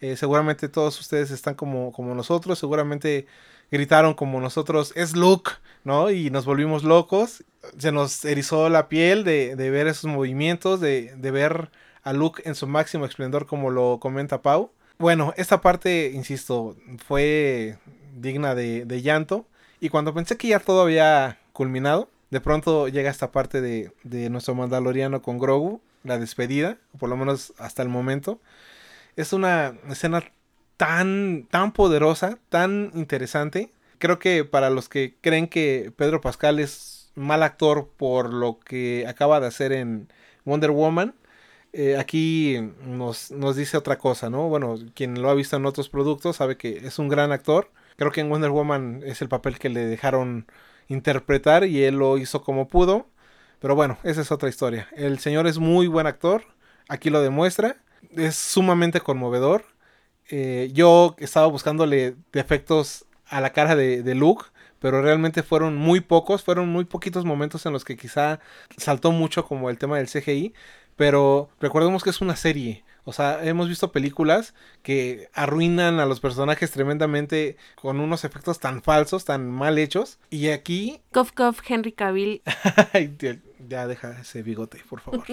Eh, 0.00 0.16
seguramente 0.16 0.68
todos 0.68 0.98
ustedes 1.00 1.30
están 1.30 1.54
como, 1.54 1.92
como 1.92 2.14
nosotros, 2.14 2.58
seguramente 2.58 3.26
gritaron 3.70 4.14
como 4.14 4.40
nosotros, 4.40 4.92
es 4.96 5.16
Luke, 5.16 5.52
¿no? 5.84 6.10
Y 6.10 6.30
nos 6.30 6.44
volvimos 6.44 6.84
locos, 6.84 7.44
se 7.76 7.92
nos 7.92 8.24
erizó 8.24 8.68
la 8.68 8.88
piel 8.88 9.24
de, 9.24 9.54
ver 9.56 9.86
esos 9.86 10.04
movimientos, 10.04 10.80
de, 10.80 11.14
ver 11.16 11.70
a 12.02 12.12
Luke 12.12 12.42
en 12.46 12.54
su 12.54 12.66
máximo 12.66 13.04
esplendor 13.04 13.46
como 13.46 13.70
lo 13.70 13.98
comenta 14.00 14.42
Pau. 14.42 14.70
Bueno, 14.98 15.32
esta 15.36 15.60
parte, 15.60 16.10
insisto, 16.14 16.76
fue 17.06 17.78
digna 18.16 18.54
de, 18.54 18.84
de 18.84 19.02
llanto. 19.02 19.46
Y 19.80 19.90
cuando 19.90 20.14
pensé 20.14 20.36
que 20.36 20.48
ya 20.48 20.58
todo 20.58 20.82
había 20.82 21.38
culminado, 21.52 22.08
de 22.30 22.40
pronto 22.40 22.88
llega 22.88 23.10
esta 23.10 23.32
parte 23.32 23.60
de, 23.60 24.30
nuestro 24.30 24.54
Mandaloriano 24.54 25.22
con 25.22 25.38
Grogu, 25.38 25.80
la 26.04 26.18
despedida, 26.18 26.78
por 26.98 27.08
lo 27.08 27.16
menos 27.16 27.54
hasta 27.58 27.82
el 27.82 27.88
momento. 27.88 28.40
Es 29.16 29.32
una 29.32 29.74
escena 29.90 30.24
tan, 30.76 31.46
tan 31.50 31.72
poderosa, 31.72 32.38
tan 32.50 32.90
interesante. 32.94 33.72
Creo 33.98 34.18
que 34.18 34.44
para 34.44 34.70
los 34.70 34.88
que 34.88 35.16
creen 35.20 35.48
que 35.48 35.92
Pedro 35.96 36.20
Pascal 36.20 36.58
es 36.60 37.10
mal 37.14 37.42
actor 37.42 37.88
por 37.96 38.32
lo 38.32 38.60
que 38.60 39.06
acaba 39.08 39.40
de 39.40 39.48
hacer 39.48 39.72
en 39.72 40.08
Wonder 40.44 40.70
Woman, 40.70 41.14
eh, 41.72 41.96
aquí 41.98 42.58
nos, 42.86 43.30
nos 43.30 43.56
dice 43.56 43.76
otra 43.76 43.98
cosa, 43.98 44.30
¿no? 44.30 44.48
Bueno, 44.48 44.76
quien 44.94 45.20
lo 45.20 45.30
ha 45.30 45.34
visto 45.34 45.56
en 45.56 45.66
otros 45.66 45.88
productos 45.88 46.36
sabe 46.36 46.56
que 46.56 46.78
es 46.86 46.98
un 46.98 47.08
gran 47.08 47.32
actor. 47.32 47.70
Creo 47.96 48.12
que 48.12 48.20
en 48.20 48.30
Wonder 48.30 48.50
Woman 48.50 49.02
es 49.04 49.20
el 49.22 49.28
papel 49.28 49.58
que 49.58 49.68
le 49.68 49.84
dejaron 49.86 50.46
interpretar 50.88 51.64
y 51.64 51.84
él 51.84 51.96
lo 51.96 52.18
hizo 52.18 52.42
como 52.42 52.68
pudo. 52.68 53.08
Pero 53.60 53.74
bueno, 53.74 53.98
esa 54.04 54.20
es 54.20 54.32
otra 54.32 54.48
historia. 54.48 54.88
El 54.96 55.18
señor 55.18 55.46
es 55.46 55.58
muy 55.58 55.86
buen 55.88 56.06
actor, 56.06 56.44
aquí 56.88 57.10
lo 57.10 57.20
demuestra, 57.22 57.76
es 58.16 58.36
sumamente 58.36 59.00
conmovedor. 59.00 59.64
Eh, 60.30 60.70
yo 60.72 61.16
estaba 61.18 61.46
buscándole 61.46 62.16
defectos 62.32 63.06
a 63.26 63.40
la 63.40 63.52
cara 63.52 63.76
de, 63.76 64.02
de 64.02 64.14
Luke, 64.14 64.46
pero 64.78 65.02
realmente 65.02 65.42
fueron 65.42 65.76
muy 65.76 66.00
pocos, 66.00 66.44
fueron 66.44 66.68
muy 66.68 66.84
poquitos 66.84 67.24
momentos 67.24 67.66
en 67.66 67.72
los 67.72 67.84
que 67.84 67.96
quizá 67.96 68.40
saltó 68.76 69.10
mucho 69.12 69.44
como 69.44 69.70
el 69.70 69.78
tema 69.78 69.98
del 69.98 70.08
CGI, 70.08 70.54
pero 70.96 71.50
recordemos 71.60 72.02
que 72.04 72.10
es 72.10 72.20
una 72.20 72.36
serie. 72.36 72.84
O 73.08 73.12
sea, 73.14 73.42
hemos 73.42 73.70
visto 73.70 73.90
películas 73.90 74.52
que 74.82 75.30
arruinan 75.32 75.98
a 75.98 76.04
los 76.04 76.20
personajes 76.20 76.70
tremendamente 76.72 77.56
con 77.74 78.00
unos 78.00 78.22
efectos 78.22 78.60
tan 78.60 78.82
falsos, 78.82 79.24
tan 79.24 79.50
mal 79.50 79.78
hechos. 79.78 80.18
Y 80.28 80.50
aquí... 80.50 81.00
Cough, 81.14 81.30
cough, 81.34 81.56
Henry 81.66 81.92
Cavill. 81.92 82.42
ya 83.66 83.86
deja 83.86 84.20
ese 84.20 84.42
bigote, 84.42 84.84
por 84.90 85.00
favor. 85.00 85.24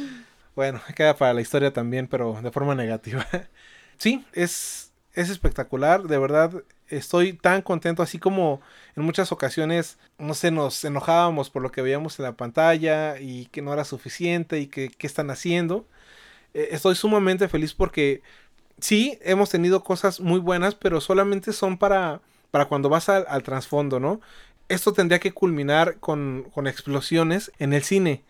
bueno, 0.56 0.80
queda 0.96 1.18
para 1.18 1.34
la 1.34 1.42
historia 1.42 1.70
también, 1.70 2.06
pero 2.06 2.40
de 2.40 2.50
forma 2.50 2.74
negativa. 2.74 3.26
sí, 3.98 4.24
es, 4.32 4.94
es 5.12 5.28
espectacular, 5.28 6.04
de 6.04 6.18
verdad 6.18 6.64
estoy 6.88 7.34
tan 7.34 7.60
contento, 7.60 8.02
así 8.02 8.18
como 8.18 8.62
en 8.96 9.02
muchas 9.02 9.32
ocasiones, 9.32 9.98
no 10.16 10.32
sé, 10.32 10.50
nos 10.50 10.82
enojábamos 10.82 11.50
por 11.50 11.60
lo 11.60 11.72
que 11.72 11.82
veíamos 11.82 12.18
en 12.18 12.24
la 12.24 12.38
pantalla 12.38 13.20
y 13.20 13.48
que 13.52 13.60
no 13.60 13.74
era 13.74 13.84
suficiente 13.84 14.60
y 14.60 14.68
que 14.68 14.88
qué 14.88 15.06
están 15.06 15.30
haciendo. 15.30 15.86
Eh, 16.54 16.68
estoy 16.72 16.94
sumamente 16.94 17.48
feliz 17.48 17.74
porque 17.74 18.22
sí, 18.80 19.18
hemos 19.22 19.50
tenido 19.50 19.82
cosas 19.84 20.20
muy 20.20 20.40
buenas, 20.40 20.74
pero 20.74 21.00
solamente 21.00 21.52
son 21.52 21.78
para, 21.78 22.20
para 22.50 22.66
cuando 22.66 22.88
vas 22.88 23.08
al, 23.08 23.42
trasfondo, 23.42 24.00
¿no? 24.00 24.20
Esto 24.68 24.92
tendría 24.92 25.18
que 25.18 25.32
culminar 25.32 25.98
con, 25.98 26.46
con 26.54 26.66
explosiones 26.66 27.52
en 27.58 27.72
el 27.72 27.82
cine. 27.82 28.24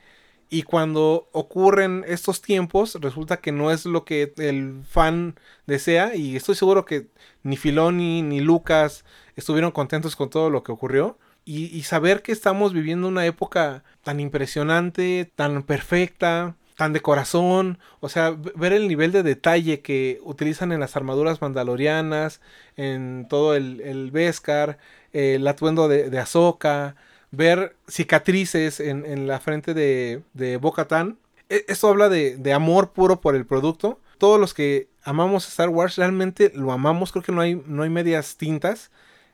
Y 0.50 0.62
cuando 0.62 1.28
ocurren 1.32 2.04
estos 2.08 2.40
tiempos, 2.40 2.96
resulta 3.00 3.38
que 3.38 3.52
no 3.52 3.70
es 3.70 3.84
lo 3.84 4.04
que 4.04 4.32
el 4.38 4.82
fan 4.88 5.38
desea. 5.66 6.14
Y 6.16 6.36
estoy 6.36 6.54
seguro 6.54 6.86
que 6.86 7.08
ni 7.42 7.56
Filoni 7.56 8.22
ni 8.22 8.40
Lucas 8.40 9.04
estuvieron 9.36 9.72
contentos 9.72 10.16
con 10.16 10.30
todo 10.30 10.48
lo 10.48 10.62
que 10.62 10.72
ocurrió. 10.72 11.18
Y, 11.44 11.82
saber 11.84 12.20
que 12.20 12.32
estamos 12.32 12.74
viviendo 12.74 13.08
una 13.08 13.24
época 13.24 13.82
tan 14.02 14.20
impresionante, 14.20 15.32
tan 15.34 15.62
perfecta, 15.62 16.56
tan 16.78 16.92
de 16.92 17.02
corazón. 17.02 17.78
O 17.98 18.08
sea, 18.08 18.36
ver 18.54 18.72
el 18.72 18.86
nivel 18.86 19.10
de 19.10 19.24
detalle 19.24 19.80
que 19.80 20.20
utilizan 20.22 20.70
en 20.70 20.78
las 20.78 20.94
armaduras 20.96 21.42
mandalorianas, 21.42 22.40
en 22.76 23.26
todo 23.28 23.56
el, 23.56 23.80
el 23.80 24.12
Beskar, 24.12 24.78
el 25.12 25.46
atuendo 25.48 25.88
de, 25.88 26.08
de 26.08 26.18
Ahsoka 26.20 26.94
ver 27.30 27.76
cicatrices 27.88 28.80
en, 28.80 29.26
la 29.26 29.40
frente 29.40 29.74
de, 29.74 30.22
de 30.34 30.56
Bo-Katan. 30.56 31.18
E, 31.48 31.64
esto 31.68 31.88
habla 31.88 32.08
de, 32.08 32.52
amor 32.52 32.92
puro 32.92 33.20
por 33.20 33.34
el 33.34 33.44
producto. 33.44 33.98
Todos 34.18 34.40
los 34.40 34.54
que 34.54 34.88
amamos 35.02 35.48
Star 35.48 35.68
Wars 35.68 35.96
realmente 35.96 36.52
lo 36.54 36.70
amamos. 36.70 37.10
Creo 37.10 37.24
que 37.24 37.32
no 37.32 37.40
hay, 37.40 37.60
no 37.66 37.82
hay 37.82 37.90
medias 37.90 38.36
tintas. 38.36 38.92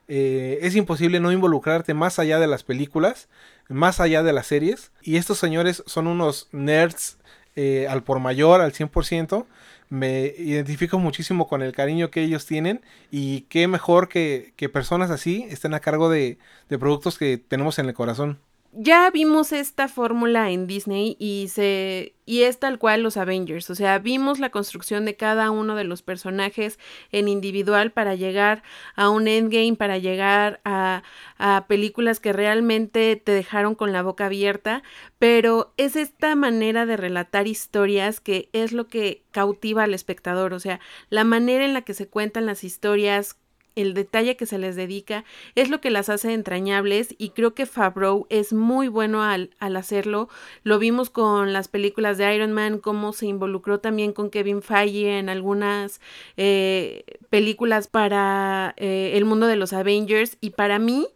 Eh, 0.09 0.59
es 0.63 0.77
imposible 0.77 1.21
no 1.21 1.31
involucrarte 1.31 1.95
más 1.95 2.19
allá 2.19 2.39
de 2.39 2.47
las 2.47 2.63
películas, 2.63 3.29
más 3.69 4.01
allá 4.01 4.23
de 4.23 4.33
las 4.33 4.47
series. 4.47 4.93
Y 5.03 5.17
estos 5.17 5.39
señores 5.39 5.83
son 5.87 6.07
unos 6.07 6.49
nerds 6.53 7.19
eh, 7.57 7.87
al 7.89 8.03
por 8.03 8.21
mayor, 8.21 8.61
al 8.61 8.73
100% 8.73 9.47
me 9.89 10.35
identifico 10.39 10.99
muchísimo 10.99 11.47
con 11.47 11.63
el 11.63 11.73
cariño 11.73 12.11
que 12.11 12.23
ellos 12.23 12.47
tienen. 12.47 12.83
Y 13.11 13.43
qué 13.43 13.69
mejor 13.69 14.09
que, 14.09 14.53
que 14.57 14.69
personas 14.69 15.11
así 15.11 15.47
estén 15.51 15.75
a 15.75 15.81
cargo 15.81 16.09
de, 16.09 16.39
de 16.69 16.79
productos 16.79 17.19
que 17.19 17.39
tenemos 17.39 17.79
en 17.79 17.87
el 17.87 17.95
corazón 17.95 18.41
ya 18.77 19.11
vimos 19.11 19.53
esta 19.53 19.89
fórmula 19.89 20.51
en 20.51 20.67
Disney 20.67 21.17
y 21.19 21.49
se 21.49 22.15
y 22.27 22.43
es 22.43 22.59
tal 22.59 22.79
cual 22.79 23.03
los 23.03 23.19
Avengers, 23.19 23.69
o 23.69 23.75
sea, 23.75 23.99
vimos 23.99 24.39
la 24.39 24.49
construcción 24.51 25.05
de 25.05 25.15
cada 25.15 25.51
uno 25.51 25.75
de 25.77 25.85
los 25.85 26.01
personajes 26.01 26.79
en 27.13 27.29
individual 27.29 27.93
para 27.93 28.15
llegar 28.15 28.63
a 28.97 29.11
un 29.11 29.29
endgame, 29.29 29.77
para 29.77 29.99
llegar 29.99 30.61
a, 30.65 31.03
a 31.37 31.67
películas 31.69 32.21
que 32.21 32.33
realmente 32.33 33.17
te 33.17 33.33
dejaron 33.33 33.75
con 33.75 33.93
la 33.93 34.03
boca 34.03 34.27
abierta, 34.27 34.83
pero 35.19 35.75
es 35.77 35.97
esta 35.97 36.35
manera 36.35 36.87
de 36.87 36.97
relatar 36.97 37.47
historias 37.47 38.21
que 38.21 38.49
es 38.55 38.73
lo 38.73 38.89
que 38.89 39.25
cautiva 39.31 39.83
al 39.85 39.93
espectador, 39.93 40.55
o 40.55 40.61
sea, 40.61 40.81
la 41.11 41.25
manera 41.25 41.65
en 41.65 41.75
la 41.75 41.83
que 41.83 41.93
se 41.93 42.09
cuentan 42.09 42.47
las 42.47 42.65
historias 42.65 43.37
el 43.77 43.95
detalle 43.95 44.37
que 44.37 44.47
se 44.47 44.59
les 44.59 44.77
dedica 44.77 45.25
es 45.55 45.69
lo 45.69 45.81
que 45.81 45.91
las 45.91 46.09
hace 46.09 46.33
entrañables 46.33 47.15
y 47.19 47.31
creo 47.31 47.55
que 47.55 47.67
Favreau 47.67 48.27
es 48.31 48.53
muy 48.53 48.89
bueno 48.89 49.23
al, 49.23 49.51
hacerlo. 49.59 50.29
Lo 50.63 50.79
vimos 50.79 51.11
con 51.11 51.53
las 51.53 51.69
películas 51.69 52.19
de 52.19 52.35
Iron 52.35 52.53
Man, 52.53 52.79
cómo 52.79 53.13
se 53.13 53.27
involucró 53.27 53.81
también 53.81 54.13
con 54.13 54.31
Kevin 54.31 54.63
Feige 54.63 55.19
en 55.19 55.29
algunas 55.29 56.01
eh, 56.37 57.05
películas 57.31 57.89
para 57.89 58.75
eh, 58.77 59.13
el 59.15 59.25
mundo 59.25 59.47
de 59.47 59.57
los 59.57 59.73
Avengers 59.73 60.37
y 60.41 60.51
para 60.51 60.79
mí 60.79 61.09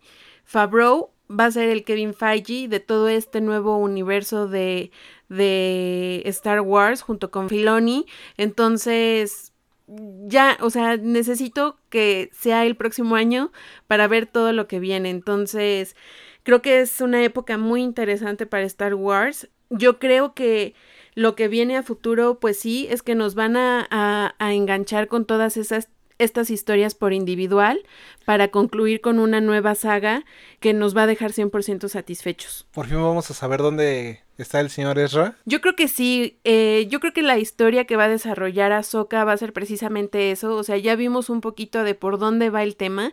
Favreau 0.44 1.10
va 1.30 1.46
a 1.46 1.50
ser 1.50 1.68
el 1.68 1.84
Kevin 1.84 2.14
Feige 2.14 2.68
de 2.68 2.80
todo 2.80 3.08
este 3.08 3.40
nuevo 3.40 3.76
universo 3.76 4.48
de, 4.48 4.90
de 5.28 6.22
Star 6.26 6.60
Wars 6.60 7.02
junto 7.02 7.30
con 7.30 7.48
Filoni. 7.48 8.06
Entonces, 8.36 9.52
ya, 10.26 10.58
o 10.60 10.70
sea, 10.70 10.96
necesito 10.96 11.78
que 11.88 12.30
sea 12.32 12.66
el 12.66 12.76
próximo 12.76 13.16
año 13.16 13.52
para 13.86 14.08
ver 14.08 14.26
todo 14.26 14.52
lo 14.52 14.68
que 14.68 14.80
viene. 14.80 15.10
Entonces, 15.10 15.96
creo 16.42 16.62
que 16.62 16.80
es 16.80 17.00
una 17.00 17.22
época 17.22 17.58
muy 17.58 17.82
interesante 17.82 18.46
para 18.46 18.64
Star 18.64 18.94
Wars. 18.94 19.48
Yo 19.70 19.98
creo 19.98 20.34
que 20.34 20.74
lo 21.14 21.34
que 21.34 21.48
viene 21.48 21.76
a 21.76 21.82
futuro, 21.82 22.38
pues 22.38 22.58
sí, 22.58 22.86
es 22.90 23.02
que 23.02 23.14
nos 23.14 23.34
van 23.34 23.56
a, 23.56 24.34
a 24.38 24.54
enganchar 24.54 25.08
con 25.08 25.24
todas 25.24 25.56
esas 25.56 25.88
estas 26.18 26.50
historias 26.50 26.96
por 26.96 27.12
individual 27.12 27.80
para 28.24 28.48
concluir 28.48 29.00
con 29.00 29.20
una 29.20 29.40
nueva 29.40 29.76
saga 29.76 30.24
que 30.58 30.74
nos 30.74 30.96
va 30.96 31.02
a 31.02 31.06
dejar 31.06 31.30
100% 31.30 31.88
satisfechos. 31.88 32.66
Por 32.72 32.86
fin 32.86 32.96
vamos 32.96 33.30
a 33.30 33.34
saber 33.34 33.60
dónde 33.60 34.20
está 34.38 34.60
el 34.60 34.70
señor 34.70 34.98
Ezra. 34.98 35.36
Yo 35.44 35.60
creo 35.60 35.74
que 35.74 35.88
sí, 35.88 36.38
eh, 36.44 36.86
yo 36.88 37.00
creo 37.00 37.12
que 37.12 37.22
la 37.22 37.38
historia 37.38 37.84
que 37.84 37.96
va 37.96 38.04
a 38.04 38.08
desarrollar 38.08 38.72
Ahsoka 38.72 39.24
va 39.24 39.32
a 39.32 39.36
ser 39.36 39.52
precisamente 39.52 40.30
eso, 40.30 40.54
o 40.54 40.62
sea, 40.62 40.76
ya 40.78 40.94
vimos 40.96 41.28
un 41.28 41.40
poquito 41.40 41.82
de 41.82 41.94
por 41.94 42.18
dónde 42.18 42.48
va 42.48 42.62
el 42.62 42.76
tema 42.76 43.12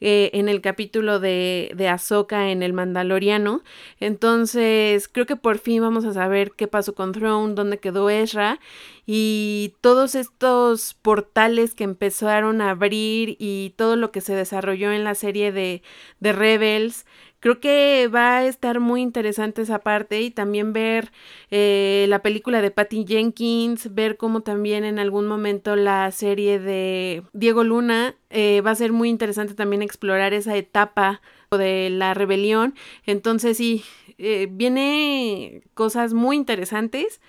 eh, 0.00 0.30
en 0.34 0.48
el 0.48 0.60
capítulo 0.60 1.18
de, 1.18 1.72
de 1.74 1.88
Ahsoka 1.88 2.50
en 2.50 2.62
el 2.62 2.74
Mandaloriano, 2.74 3.62
entonces 4.00 5.08
creo 5.08 5.26
que 5.26 5.36
por 5.36 5.58
fin 5.58 5.80
vamos 5.80 6.04
a 6.04 6.12
saber 6.12 6.52
qué 6.52 6.68
pasó 6.68 6.94
con 6.94 7.12
Throne, 7.12 7.54
dónde 7.54 7.78
quedó 7.78 8.10
Ezra 8.10 8.60
y 9.06 9.74
todos 9.80 10.14
estos 10.14 10.94
portales 10.94 11.74
que 11.74 11.84
empezaron 11.84 12.60
a 12.60 12.70
abrir 12.70 13.36
y 13.38 13.72
todo 13.76 13.96
lo 13.96 14.10
que 14.10 14.20
se 14.20 14.34
desarrolló 14.34 14.92
en 14.92 15.04
la 15.04 15.14
serie 15.14 15.52
de, 15.52 15.82
de 16.20 16.32
Rebels, 16.32 17.06
Creo 17.46 17.60
que 17.60 18.10
va 18.12 18.38
a 18.38 18.44
estar 18.44 18.80
muy 18.80 19.00
interesante 19.00 19.62
esa 19.62 19.78
parte 19.78 20.20
y 20.20 20.32
también 20.32 20.72
ver 20.72 21.12
eh, 21.52 22.06
la 22.08 22.20
película 22.20 22.60
de 22.60 22.72
Patty 22.72 23.04
Jenkins, 23.06 23.94
ver 23.94 24.16
cómo 24.16 24.40
también 24.40 24.82
en 24.82 24.98
algún 24.98 25.28
momento 25.28 25.76
la 25.76 26.10
serie 26.10 26.58
de 26.58 27.22
Diego 27.34 27.62
Luna 27.62 28.16
eh, 28.30 28.62
va 28.62 28.72
a 28.72 28.74
ser 28.74 28.90
muy 28.92 29.10
interesante 29.10 29.54
también 29.54 29.82
explorar 29.82 30.34
esa 30.34 30.56
etapa 30.56 31.20
de 31.56 31.88
la 31.88 32.14
rebelión. 32.14 32.74
Entonces 33.04 33.58
sí, 33.58 33.84
eh, 34.18 34.48
viene 34.50 35.62
cosas 35.74 36.14
muy 36.14 36.34
interesantes 36.34 37.20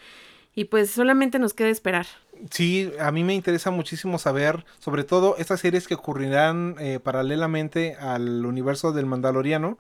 y 0.56 0.66
pues 0.66 0.90
solamente 0.90 1.38
nos 1.38 1.54
queda 1.54 1.70
esperar. 1.70 2.08
Sí, 2.50 2.92
a 3.00 3.12
mí 3.12 3.24
me 3.24 3.36
interesa 3.36 3.70
muchísimo 3.70 4.18
saber, 4.18 4.66
sobre 4.80 5.04
todo 5.04 5.36
estas 5.38 5.60
series 5.60 5.88
que 5.88 5.94
ocurrirán 5.94 6.76
paralelamente 7.04 7.96
al 8.00 8.48
universo 8.48 8.94
del 8.94 9.06
Mandaloriano, 9.06 9.78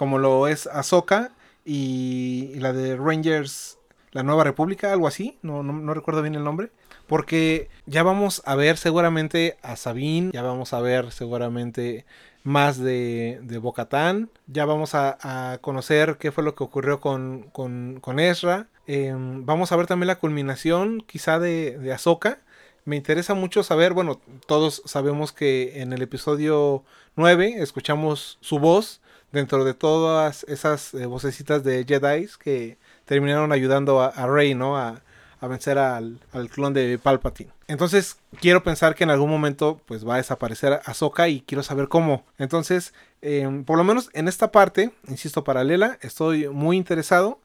como 0.00 0.16
lo 0.16 0.48
es 0.48 0.66
Ahsoka 0.66 1.32
y, 1.62 2.54
la 2.54 2.72
de 2.72 2.96
Rangers, 2.96 3.76
la 4.12 4.22
Nueva 4.22 4.44
República, 4.44 4.94
algo 4.94 5.06
así, 5.06 5.38
no, 5.42 5.62
no, 5.62 5.92
recuerdo 5.92 6.22
bien 6.22 6.34
el 6.34 6.42
nombre. 6.42 6.70
Porque 7.06 7.68
ya 7.84 8.02
vamos 8.02 8.40
a 8.46 8.54
ver 8.54 8.78
seguramente 8.78 9.58
a 9.60 9.76
Sabine, 9.76 10.30
ya 10.32 10.40
vamos 10.40 10.72
a 10.72 10.80
ver 10.80 11.12
seguramente 11.12 12.06
más 12.44 12.78
de, 12.78 13.40
de 13.42 13.58
Bocatán, 13.58 14.30
ya 14.46 14.64
vamos 14.64 14.94
a, 14.94 15.58
conocer 15.60 16.16
qué 16.16 16.32
fue 16.32 16.44
lo 16.44 16.54
que 16.54 16.64
ocurrió 16.64 16.98
con, 16.98 17.50
con, 17.52 18.00
con 18.00 18.20
Ezra. 18.20 18.68
Em, 18.86 19.44
vamos 19.44 19.70
a 19.70 19.76
ver 19.76 19.86
también 19.86 20.06
la 20.06 20.18
culminación 20.18 21.04
quizá 21.06 21.38
de, 21.38 21.76
de 21.76 21.92
Ahsoka. 21.92 22.38
Me 22.86 22.96
interesa 22.96 23.34
mucho 23.34 23.62
saber, 23.62 23.92
bueno, 23.92 24.18
todos 24.46 24.80
sabemos 24.86 25.32
que 25.32 25.82
en 25.82 25.92
el 25.92 26.00
episodio 26.00 26.84
9 27.16 27.56
escuchamos 27.58 28.38
su 28.40 28.58
voz 28.58 29.02
dentro 29.32 29.64
de 29.64 29.74
todas 29.74 30.44
esas 30.44 30.94
eh, 30.94 31.06
vocecitas 31.06 31.62
de 31.64 31.84
Jedi 31.84 32.28
que 32.42 32.78
terminaron 33.04 33.52
ayudando 33.52 34.00
a, 34.00 34.26
Rey, 34.26 34.54
¿no? 34.54 34.76
A, 34.76 35.02
a 35.40 35.46
vencer 35.48 35.78
al, 35.78 36.20
clon 36.52 36.74
de 36.74 36.98
Palpatine. 36.98 37.50
Entonces, 37.66 38.18
quiero 38.40 38.62
pensar 38.62 38.94
que 38.94 39.04
en 39.04 39.10
algún 39.10 39.30
momento 39.30 39.80
pues 39.86 40.06
va 40.06 40.14
a 40.14 40.18
desaparecer 40.18 40.80
Ahsoka 40.84 41.28
y 41.28 41.40
quiero 41.40 41.62
saber 41.62 41.88
cómo. 41.88 42.24
Entonces, 42.38 42.92
em, 43.22 43.64
por 43.64 43.78
lo 43.78 43.84
menos 43.84 44.10
en 44.12 44.28
esta 44.28 44.52
parte, 44.52 44.92
insisto, 45.08 45.44
paralela, 45.44 45.98
estoy 46.02 46.48
muy 46.48 46.76
interesado. 46.76 47.38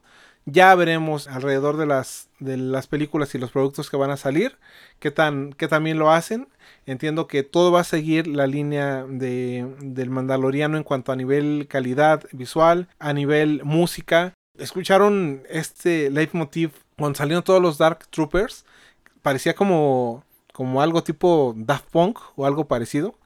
Ya 0.48 0.72
veremos 0.76 1.26
alrededor 1.26 1.76
de 1.76 1.86
las, 1.86 2.28
de 2.38 2.56
las 2.56 2.86
películas 2.86 3.34
y 3.34 3.38
los 3.38 3.50
productos 3.50 3.90
que 3.90 3.96
van 3.96 4.12
a 4.12 4.16
salir, 4.16 4.56
qué 5.00 5.10
tan, 5.10 5.52
también 5.54 5.98
lo 5.98 6.12
hacen. 6.12 6.46
Entiendo 6.86 7.26
que 7.26 7.42
todo 7.42 7.72
va 7.72 7.80
a 7.80 7.84
seguir 7.84 8.28
la 8.28 8.46
línea 8.46 9.04
de, 9.08 9.74
del 9.80 10.08
Mandaloriano 10.08 10.76
en 10.76 10.84
cuanto 10.84 11.10
a 11.10 11.16
nivel 11.16 11.66
calidad 11.68 12.22
visual, 12.30 12.88
a 13.00 13.12
nivel 13.12 13.62
música. 13.64 14.34
¿Escucharon 14.56 15.42
este 15.50 16.10
leitmotiv 16.10 16.70
cuando 16.96 17.18
salieron 17.18 17.42
todos 17.42 17.60
los 17.60 17.76
Dark 17.76 18.06
Troopers? 18.10 18.64
Parecía 19.22 19.54
como, 19.54 20.22
como 20.52 20.80
algo 20.80 21.02
tipo 21.02 21.54
Daft 21.56 21.90
Punk 21.90 22.20
o 22.36 22.46
algo 22.46 22.68
parecido 22.68 23.16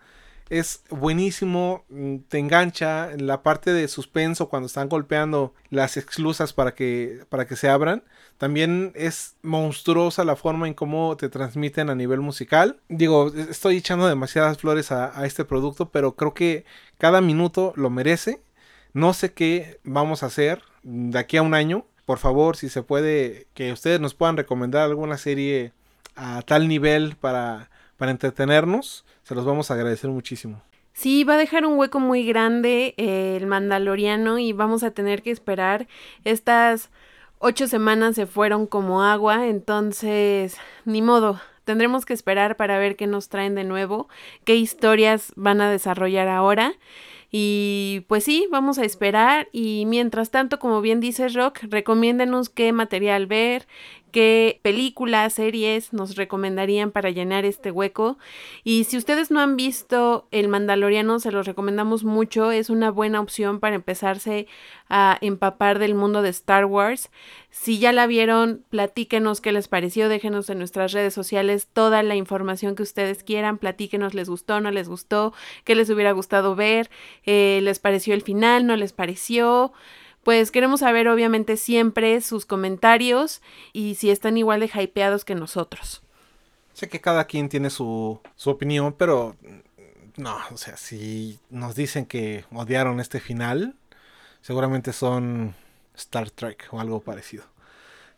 es 0.51 0.83
buenísimo, 0.91 1.85
mm, 1.89 2.17
te 2.29 2.39
engancha 2.39 3.13
en 3.13 3.29
la 3.29 3.43
parte 3.43 3.73
de 3.73 3.87
suspenso 3.87 4.49
cuando 4.49 4.67
están 4.67 4.89
golpeando 4.89 5.55
las 5.71 5.97
exclusas 5.97 6.53
para 6.53 6.75
que, 6.75 7.25
para 7.29 7.47
que 7.47 7.57
se 7.57 7.69
abran. 7.69 8.03
También 8.37 8.93
es 8.97 9.37
monstruosa 9.43 10.25
la 10.25 10.35
forma 10.35 10.67
en 10.67 10.75
cómo 10.75 11.17
te 11.17 11.29
transmiten 11.29 11.89
a 11.89 11.95
nivel 11.95 12.21
musical. 12.21 12.81
Digo, 12.89 13.33
estoy 13.35 13.77
echando 13.77 14.09
demasiadas 14.09 14.59
flores 14.59 14.91
a, 14.91 15.19
a 15.19 15.25
este 15.25 15.45
producto, 15.45 15.91
pero 15.91 16.17
creo 16.17 16.35
que 16.35 16.65
cada 16.99 17.21
minuto 17.21 17.73
lo 17.77 17.89
merece. 17.89 18.43
No 18.93 19.15
sé 19.15 19.33
qué 19.33 19.79
vamos 19.85 20.23
a 20.23 20.27
hacer 20.27 20.63
de 20.83 21.19
aquí 21.19 21.37
a 21.37 21.43
un 21.43 21.55
año. 21.55 21.87
Por 22.07 22.19
favor, 22.19 22.57
si 22.57 22.69
se 22.69 22.83
puede, 22.83 23.47
que 23.55 23.73
ustedes 23.73 24.01
nos 24.01 24.15
puedan 24.15 24.37
recomendar 24.37 24.83
alguna 24.83 25.17
serie 25.17 25.73
a 26.17 26.43
tal 26.43 26.67
nivel 26.67 27.15
para, 27.17 27.71
para 27.97 28.11
entretenernos 28.11 29.05
se 29.31 29.37
los 29.37 29.45
vamos 29.45 29.71
a 29.71 29.75
agradecer 29.75 30.11
muchísimo. 30.11 30.61
Sí, 30.93 31.23
va 31.23 31.35
a 31.35 31.39
dejar 31.39 31.65
un 31.65 31.79
hueco 31.79 32.01
muy 32.01 32.27
grande 32.27 32.95
eh, 32.97 33.37
el 33.37 33.47
Mandaloriano 33.47 34.41
y 34.41 34.53
vamos 34.53 34.83
a 34.83 34.91
tener 34.91 35.23
que 35.23 35.31
esperar. 35.31 35.87
Estas 36.25 36.91
ocho 37.39 37.69
semanas 37.69 38.17
se 38.17 38.27
fueron 38.27 38.67
como 38.67 39.05
agua, 39.05 39.47
entonces 39.47 40.57
ni 40.85 41.01
modo. 41.01 41.41
Tendremos 41.63 42.07
que 42.07 42.13
esperar 42.13 42.57
para 42.57 42.81
ver 42.81 42.97
qué 42.97 43.07
nos 43.07 43.29
traen 43.29 43.55
de 43.55 43.63
nuevo, 43.63 44.09
qué 44.43 44.57
historias 44.57 45.33
van 45.37 45.61
a 45.61 45.71
desarrollar 45.71 46.27
ahora. 46.27 46.73
Y 47.31 48.05
pues 48.09 48.25
sí, 48.25 48.49
vamos 48.51 48.79
a 48.79 48.85
esperar. 48.85 49.49
Y 49.53 49.85
mientras 49.87 50.33
tanto, 50.33 50.59
como 50.59 50.81
bien 50.81 50.99
dice 50.99 51.29
Rock, 51.29 51.61
recomiéndenos 51.63 52.49
qué 52.49 52.73
material 52.73 53.27
ver, 53.27 53.69
qué 54.11 54.61
películas, 54.63 55.35
series 55.35 55.93
nos 55.93 56.17
recomendarían 56.17 56.91
para 56.91 57.11
llenar 57.11 57.45
este 57.45 57.71
hueco. 57.71 58.19
Y 58.65 58.85
si 58.85 58.97
ustedes 58.97 59.31
no 59.31 59.41
han 59.41 59.57
visto 59.57 60.29
El 60.31 60.49
Mandaloriano, 60.49 61.21
se 61.21 61.33
los 61.33 61.47
recomendamos 61.47 62.05
mucho. 62.05 62.51
Es 62.51 62.71
una 62.71 62.91
buena 62.91 63.21
opción 63.21 63.61
para 63.61 63.77
empezarse 63.77 64.47
a 64.89 65.19
empapar 65.21 65.79
del 65.79 65.95
mundo 65.95 66.23
de 66.23 66.31
Star 66.31 66.65
Wars. 66.65 67.11
Si 67.51 67.79
ya 67.79 67.93
la 67.93 68.07
vieron, 68.07 68.65
platíquenos 68.71 69.41
qué 69.41 69.53
les 69.53 69.69
pareció. 69.69 70.09
Déjenos 70.09 70.51
en 70.51 70.59
nuestras 70.59 70.93
redes 70.93 71.15
sociales 71.15 71.69
toda 71.73 72.03
la 72.03 72.17
información 72.17 72.75
que 72.75 72.83
ustedes 72.83 73.25
quieran. 73.25 73.59
Platíquenos, 73.59 74.15
les 74.15 74.29
gustó, 74.29 74.61
no 74.61 74.71
les 74.71 74.89
gustó, 74.89 75.33
qué 75.65 75.75
les 75.75 75.91
hubiera 75.91 76.13
gustado 76.13 76.55
ver, 76.55 76.91
eh, 77.25 77.61
les 77.63 77.79
pareció 77.79 78.15
el 78.15 78.23
final, 78.23 78.67
no 78.67 78.77
les 78.77 78.93
pareció 78.93 79.73
pues 80.23 80.51
queremos 80.51 80.81
saber 80.81 81.09
obviamente 81.09 81.57
siempre 81.57 82.21
sus 82.21 82.47
comentarios 82.47 83.41
y 83.73 83.95
si 83.95 84.11
están 84.11 84.37
igual 84.37 84.61
de 84.61 84.71
hypeados 84.73 85.25
que 85.25 85.35
nosotros. 85.35 86.03
Sé 86.73 86.89
que 86.89 87.01
cada 87.01 87.25
quien 87.25 87.49
tiene 87.49 87.71
su, 87.71 88.21
su 88.37 88.51
opinión, 88.51 88.95
pero 88.97 89.37
no, 90.17 90.37
o 90.51 90.57
sea, 90.57 90.77
si 90.77 91.39
nos 91.51 91.75
dicen 91.75 92.07
que 92.07 92.45
odiaron 92.53 93.01
este 93.01 93.21
final, 93.21 93.75
seguramente 94.43 94.93
son 94.93 95.55
Star 95.95 96.31
Trek 96.31 96.69
o 96.71 96.81
algo 96.81 97.01
parecido. 97.01 97.45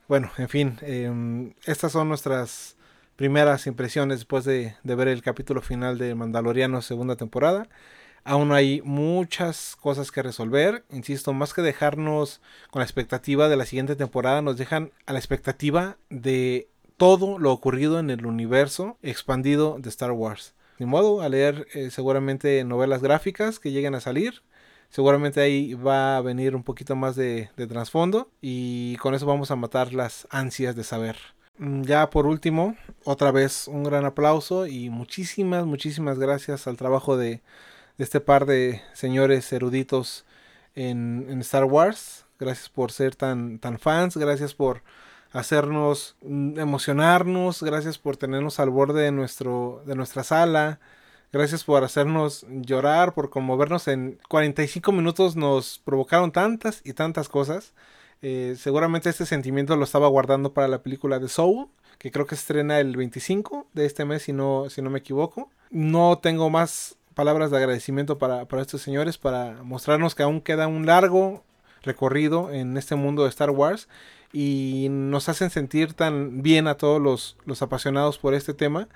Bueno, 0.08 0.30
en 0.36 0.48
fin, 0.48 0.78
em, 0.82 1.54
estas 1.64 1.92
son 1.92 2.08
nuestras 2.08 2.76
primeras 3.16 3.66
impresiones 3.66 4.18
después 4.18 4.44
de, 4.44 4.76
de 4.82 4.94
ver 4.94 5.08
el 5.08 5.22
capítulo 5.22 5.62
final 5.62 5.98
de 5.98 6.14
Mandaloriano 6.14 6.82
segunda 6.82 7.16
temporada. 7.16 7.68
Aún 8.24 8.52
hay 8.52 8.82
muchas 8.84 9.76
cosas 9.80 10.12
que 10.12 10.22
resolver. 10.22 10.84
Insisto, 10.90 11.32
más 11.32 11.54
que 11.54 11.62
dejarnos 11.62 12.40
con 12.70 12.80
la 12.80 12.84
expectativa 12.84 13.48
de 13.48 13.56
la 13.56 13.66
siguiente 13.66 13.96
temporada, 13.96 14.42
nos 14.42 14.56
dejan 14.56 14.92
a 15.06 15.12
la 15.12 15.18
expectativa 15.18 15.96
de 16.08 16.68
todo 16.96 17.38
lo 17.38 17.50
ocurrido 17.52 17.98
en 17.98 18.10
el 18.10 18.26
universo 18.26 18.96
expandido 19.02 19.76
de 19.80 19.88
Star 19.88 20.12
Wars. 20.12 20.54
Ni 20.78 20.86
modo, 20.86 21.20
a 21.20 21.28
leer 21.28 21.66
eh, 21.74 21.90
seguramente 21.90 22.62
novelas 22.64 23.02
gráficas 23.02 23.58
que 23.58 23.72
lleguen 23.72 23.94
a 23.94 24.00
salir. 24.00 24.42
Seguramente 24.88 25.40
ahí 25.40 25.74
va 25.74 26.16
a 26.16 26.20
venir 26.20 26.54
un 26.54 26.62
poquito 26.62 26.94
más 26.94 27.16
de, 27.16 27.48
trasfondo 27.56 28.30
y 28.40 28.96
con 28.96 29.14
eso 29.14 29.26
vamos 29.26 29.50
a 29.50 29.56
matar 29.56 29.94
las 29.94 30.28
ansias 30.30 30.76
de 30.76 30.84
saber. 30.84 31.16
Mm, 31.56 31.82
ya 31.82 32.10
por 32.10 32.26
último, 32.26 32.76
otra 33.04 33.32
vez 33.32 33.68
un 33.68 33.84
gran 33.84 34.04
aplauso 34.04 34.66
y 34.66 34.90
muchísimas, 34.90 35.64
muchísimas 35.64 36.18
gracias 36.18 36.66
al 36.66 36.76
trabajo 36.76 37.16
de 37.16 37.40
de 37.98 38.04
este 38.04 38.20
par 38.20 38.46
de 38.46 38.82
señores 38.92 39.52
eruditos 39.52 40.24
en, 40.74 41.40
Star 41.40 41.64
Wars. 41.64 42.24
Gracias 42.38 42.68
por 42.68 42.92
ser 42.92 43.14
tan, 43.14 43.58
tan 43.58 43.78
fans, 43.78 44.16
gracias 44.16 44.54
por 44.54 44.82
hacernos 45.32 46.16
emocionarnos, 46.22 47.62
gracias 47.62 47.98
por 47.98 48.16
tenernos 48.16 48.60
al 48.60 48.70
borde 48.70 49.02
de, 49.02 49.12
nuestro, 49.12 49.82
de 49.86 49.94
nuestra 49.94 50.24
sala, 50.24 50.80
gracias 51.32 51.64
por 51.64 51.84
hacernos 51.84 52.44
llorar, 52.48 53.14
por 53.14 53.30
conmovernos 53.30 53.88
en 53.88 54.18
45 54.28 54.92
minutos 54.92 55.36
nos 55.36 55.78
provocaron 55.78 56.32
tantas 56.32 56.80
y 56.84 56.92
tantas 56.92 57.28
cosas. 57.28 57.72
Eh, 58.22 58.54
seguramente 58.58 59.10
este 59.10 59.26
sentimiento 59.26 59.76
lo 59.76 59.84
estaba 59.84 60.08
guardando 60.08 60.52
para 60.52 60.68
la 60.68 60.82
película 60.82 61.18
de 61.18 61.28
Soul, 61.28 61.68
que 61.98 62.10
creo 62.10 62.26
que 62.26 62.34
estrena 62.34 62.80
el 62.80 62.96
25 62.96 63.66
de 63.72 63.86
este 63.86 64.04
mes, 64.04 64.22
si 64.22 64.32
no, 64.32 64.68
si 64.68 64.82
no 64.82 64.90
me 64.90 64.98
equivoco. 64.98 65.50
No 65.70 66.18
tengo 66.18 66.50
más 66.50 66.96
palabras 67.14 67.50
de 67.50 67.56
agradecimiento 67.56 68.18
para, 68.18 68.46
estos 68.60 68.82
señores, 68.82 69.18
para 69.18 69.62
mostrarnos 69.62 70.14
que 70.14 70.22
aún 70.22 70.40
queda 70.40 70.66
un 70.66 70.86
largo 70.86 71.44
recorrido 71.82 72.50
en 72.50 72.76
este 72.76 72.94
mundo 72.94 73.24
de 73.24 73.28
Star 73.28 73.50
Wars 73.50 73.88
y 74.32 74.88
nos 74.90 75.28
hacen 75.28 75.50
sentir 75.50 75.94
tan 75.94 76.42
bien 76.42 76.66
a 76.66 76.76
todos 76.76 77.36
los, 77.46 77.62
apasionados 77.62 78.18
por 78.18 78.34
este 78.34 78.54
tema 78.54 78.88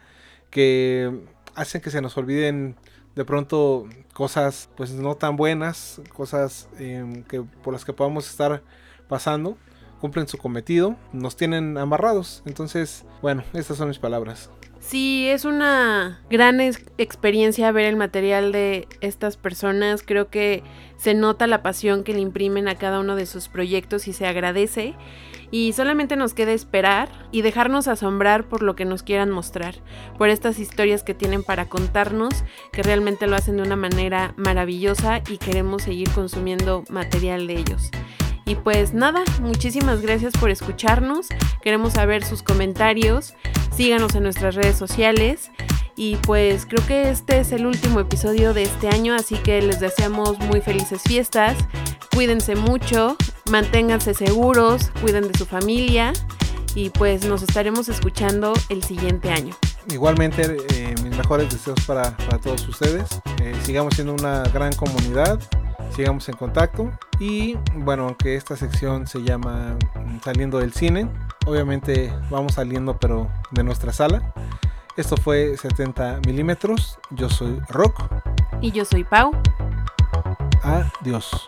que 0.51 1.25
hacen 1.55 1.81
que 1.81 1.91
se 1.91 2.01
nos 2.01 2.17
olviden 2.17 2.77
de 3.15 3.25
pronto 3.25 3.87
cosas 4.13 4.69
pues 4.77 4.93
no 4.93 5.15
tan 5.17 5.37
buenas, 5.37 6.01
cosas 6.13 6.69
em, 6.79 7.23
que 7.25 7.43
por 7.43 7.73
las 7.73 7.85
que 7.85 7.93
podamos 7.93 8.29
estar 8.29 8.63
pasando, 9.09 9.57
cumplen 10.01 10.29
su 10.29 10.39
cometido, 10.39 10.97
nos 11.13 11.37
tienen 11.37 11.79
amarrados. 11.79 12.43
Entonces, 12.47 13.05
bueno, 13.23 13.43
estas 13.55 13.79
son 13.79 13.89
mis 13.89 13.99
palabras. 13.99 14.51
Sí, 14.87 15.27
es 15.29 15.45
una 15.45 16.21
gran 16.31 16.61
experiencia 16.61 17.73
ver 17.73 17.87
el 17.87 17.97
material 17.97 18.53
de 18.53 18.87
estas 19.01 19.37
personas. 19.37 20.05
Creo 20.07 20.31
que 20.31 20.63
se 20.97 21.13
nota 21.13 21.49
la 21.49 21.61
pasión 21.61 22.05
que 22.05 22.15
le 22.15 22.21
imprimen 22.21 22.69
a 22.69 22.77
cada 22.77 23.01
uno 23.01 23.17
de 23.17 23.27
sus 23.27 23.49
proyectos 23.49 24.07
y 24.07 24.13
se 24.13 24.29
agradece. 24.29 24.95
Y 25.51 25.73
solamente 25.73 26.15
nos 26.15 26.35
queda 26.35 26.53
esperar 26.53 27.09
y 27.33 27.43
dejarnos 27.43 27.89
asombrar 27.89 28.49
por 28.49 28.63
lo 28.63 28.77
que 28.77 28.85
nos 28.85 29.03
quieran 29.03 29.29
mostrar, 29.29 29.75
por 30.19 30.29
estas 30.29 30.61
historias 30.61 31.03
que 31.03 31.15
tienen 31.15 31.43
para 31.43 31.69
contarnos, 31.69 32.45
que 32.71 32.85
realmente 32.85 33.27
lo 33.27 33.35
hacen 33.35 33.57
de 33.57 33.65
una 33.65 33.77
manera 33.77 34.35
maravillosa 34.37 35.21
y 35.29 35.39
queremos 35.39 35.83
seguir 35.83 36.11
consumiendo 36.11 36.85
material 36.91 37.49
de 37.49 37.55
ellos. 37.55 37.91
Y 38.47 38.55
pues 38.55 38.95
nada, 38.95 39.25
muchísimas 39.41 40.01
gracias 40.01 40.33
por 40.35 40.51
escucharnos. 40.51 41.27
Queremos 41.63 41.95
saber 41.95 42.25
sus 42.25 42.45
comentarios. 42.45 43.35
Síganos 43.77 44.15
en 44.15 44.23
nuestras 44.23 44.55
redes 44.55 44.77
sociales. 44.77 45.51
Y 45.97 46.15
pues 46.17 46.65
creo 46.65 46.87
que 46.87 47.11
este 47.11 47.41
es 47.41 47.51
el 47.51 47.67
último 47.67 47.99
episodio 47.99 48.55
de 48.55 48.63
este 48.63 48.89
año, 48.89 49.15
así 49.15 49.35
que 49.35 49.61
les 49.63 49.81
deseamos 49.81 50.39
muy 50.39 50.61
felices 50.61 51.03
fiestas. 51.03 51.57
Cuídense 52.15 52.55
mucho, 52.55 53.17
manténganse 53.51 54.15
seguros, 54.15 54.93
cuiden 55.01 55.27
de 55.27 55.37
su 55.37 55.45
familia 55.45 56.13
y 56.77 56.91
pues 56.91 57.25
nos 57.25 57.43
estaremos 57.43 57.89
escuchando 57.89 58.53
el 58.69 58.85
siguiente 58.85 59.31
año. 59.31 59.57
Igualmente, 59.91 60.57
eh, 60.75 60.95
mis 61.03 61.17
mejores 61.17 61.51
deseos 61.51 61.81
para, 61.85 62.17
todos 62.43 62.69
ustedes. 62.69 63.09
Eh, 63.43 63.55
sigamos 63.65 63.95
siendo 63.95 64.13
una 64.13 64.45
gran 64.45 64.73
comunidad 64.75 65.41
sigamos 65.95 66.29
en 66.29 66.37
contacto. 66.37 66.91
Y 67.19 67.57
bueno, 67.75 68.05
aunque 68.05 68.37
esta 68.37 68.57
sección 68.57 69.07
se 69.07 69.23
llama 69.23 69.77
Saliendo 70.23 70.59
del 70.59 70.73
Cine, 70.73 71.09
obviamente 71.47 72.13
vamos 72.31 72.55
saliendo 72.55 72.99
pero 72.99 73.29
de 73.51 73.63
nuestra 73.63 73.93
sala. 73.93 74.33
Esto 74.97 75.17
fue 75.17 75.57
70 75.57 76.21
milímetros. 76.27 76.99
Yo 77.11 77.29
soy 77.29 77.61
Rock. 77.69 78.05
Y 78.61 78.73
yo 78.73 78.85
soy 78.85 79.05
Pau. 79.05 79.33
Adiós. 80.63 81.45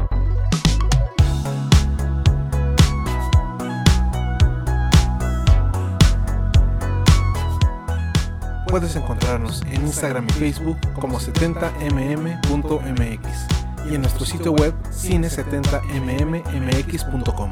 puedes 8.68 8.94
encontrarnos 8.96 9.62
en 9.62 9.86
Instagram 9.86 10.26
y 10.28 10.32
Facebook 10.32 10.76
como 11.00 11.18
70mm.mx 11.18 13.57
y 13.90 13.94
en 13.94 14.02
nuestro 14.02 14.26
sitio 14.26 14.52
web 14.52 14.74
cine70mmx.com. 14.90 17.50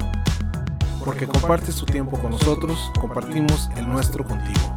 Porque 1.05 1.27
compartes 1.27 1.75
tu 1.77 1.87
tiempo 1.87 2.19
con 2.19 2.33
nosotros, 2.33 2.91
compartimos 3.01 3.71
el 3.77 3.89
nuestro 3.89 4.25
contigo. 4.25 4.76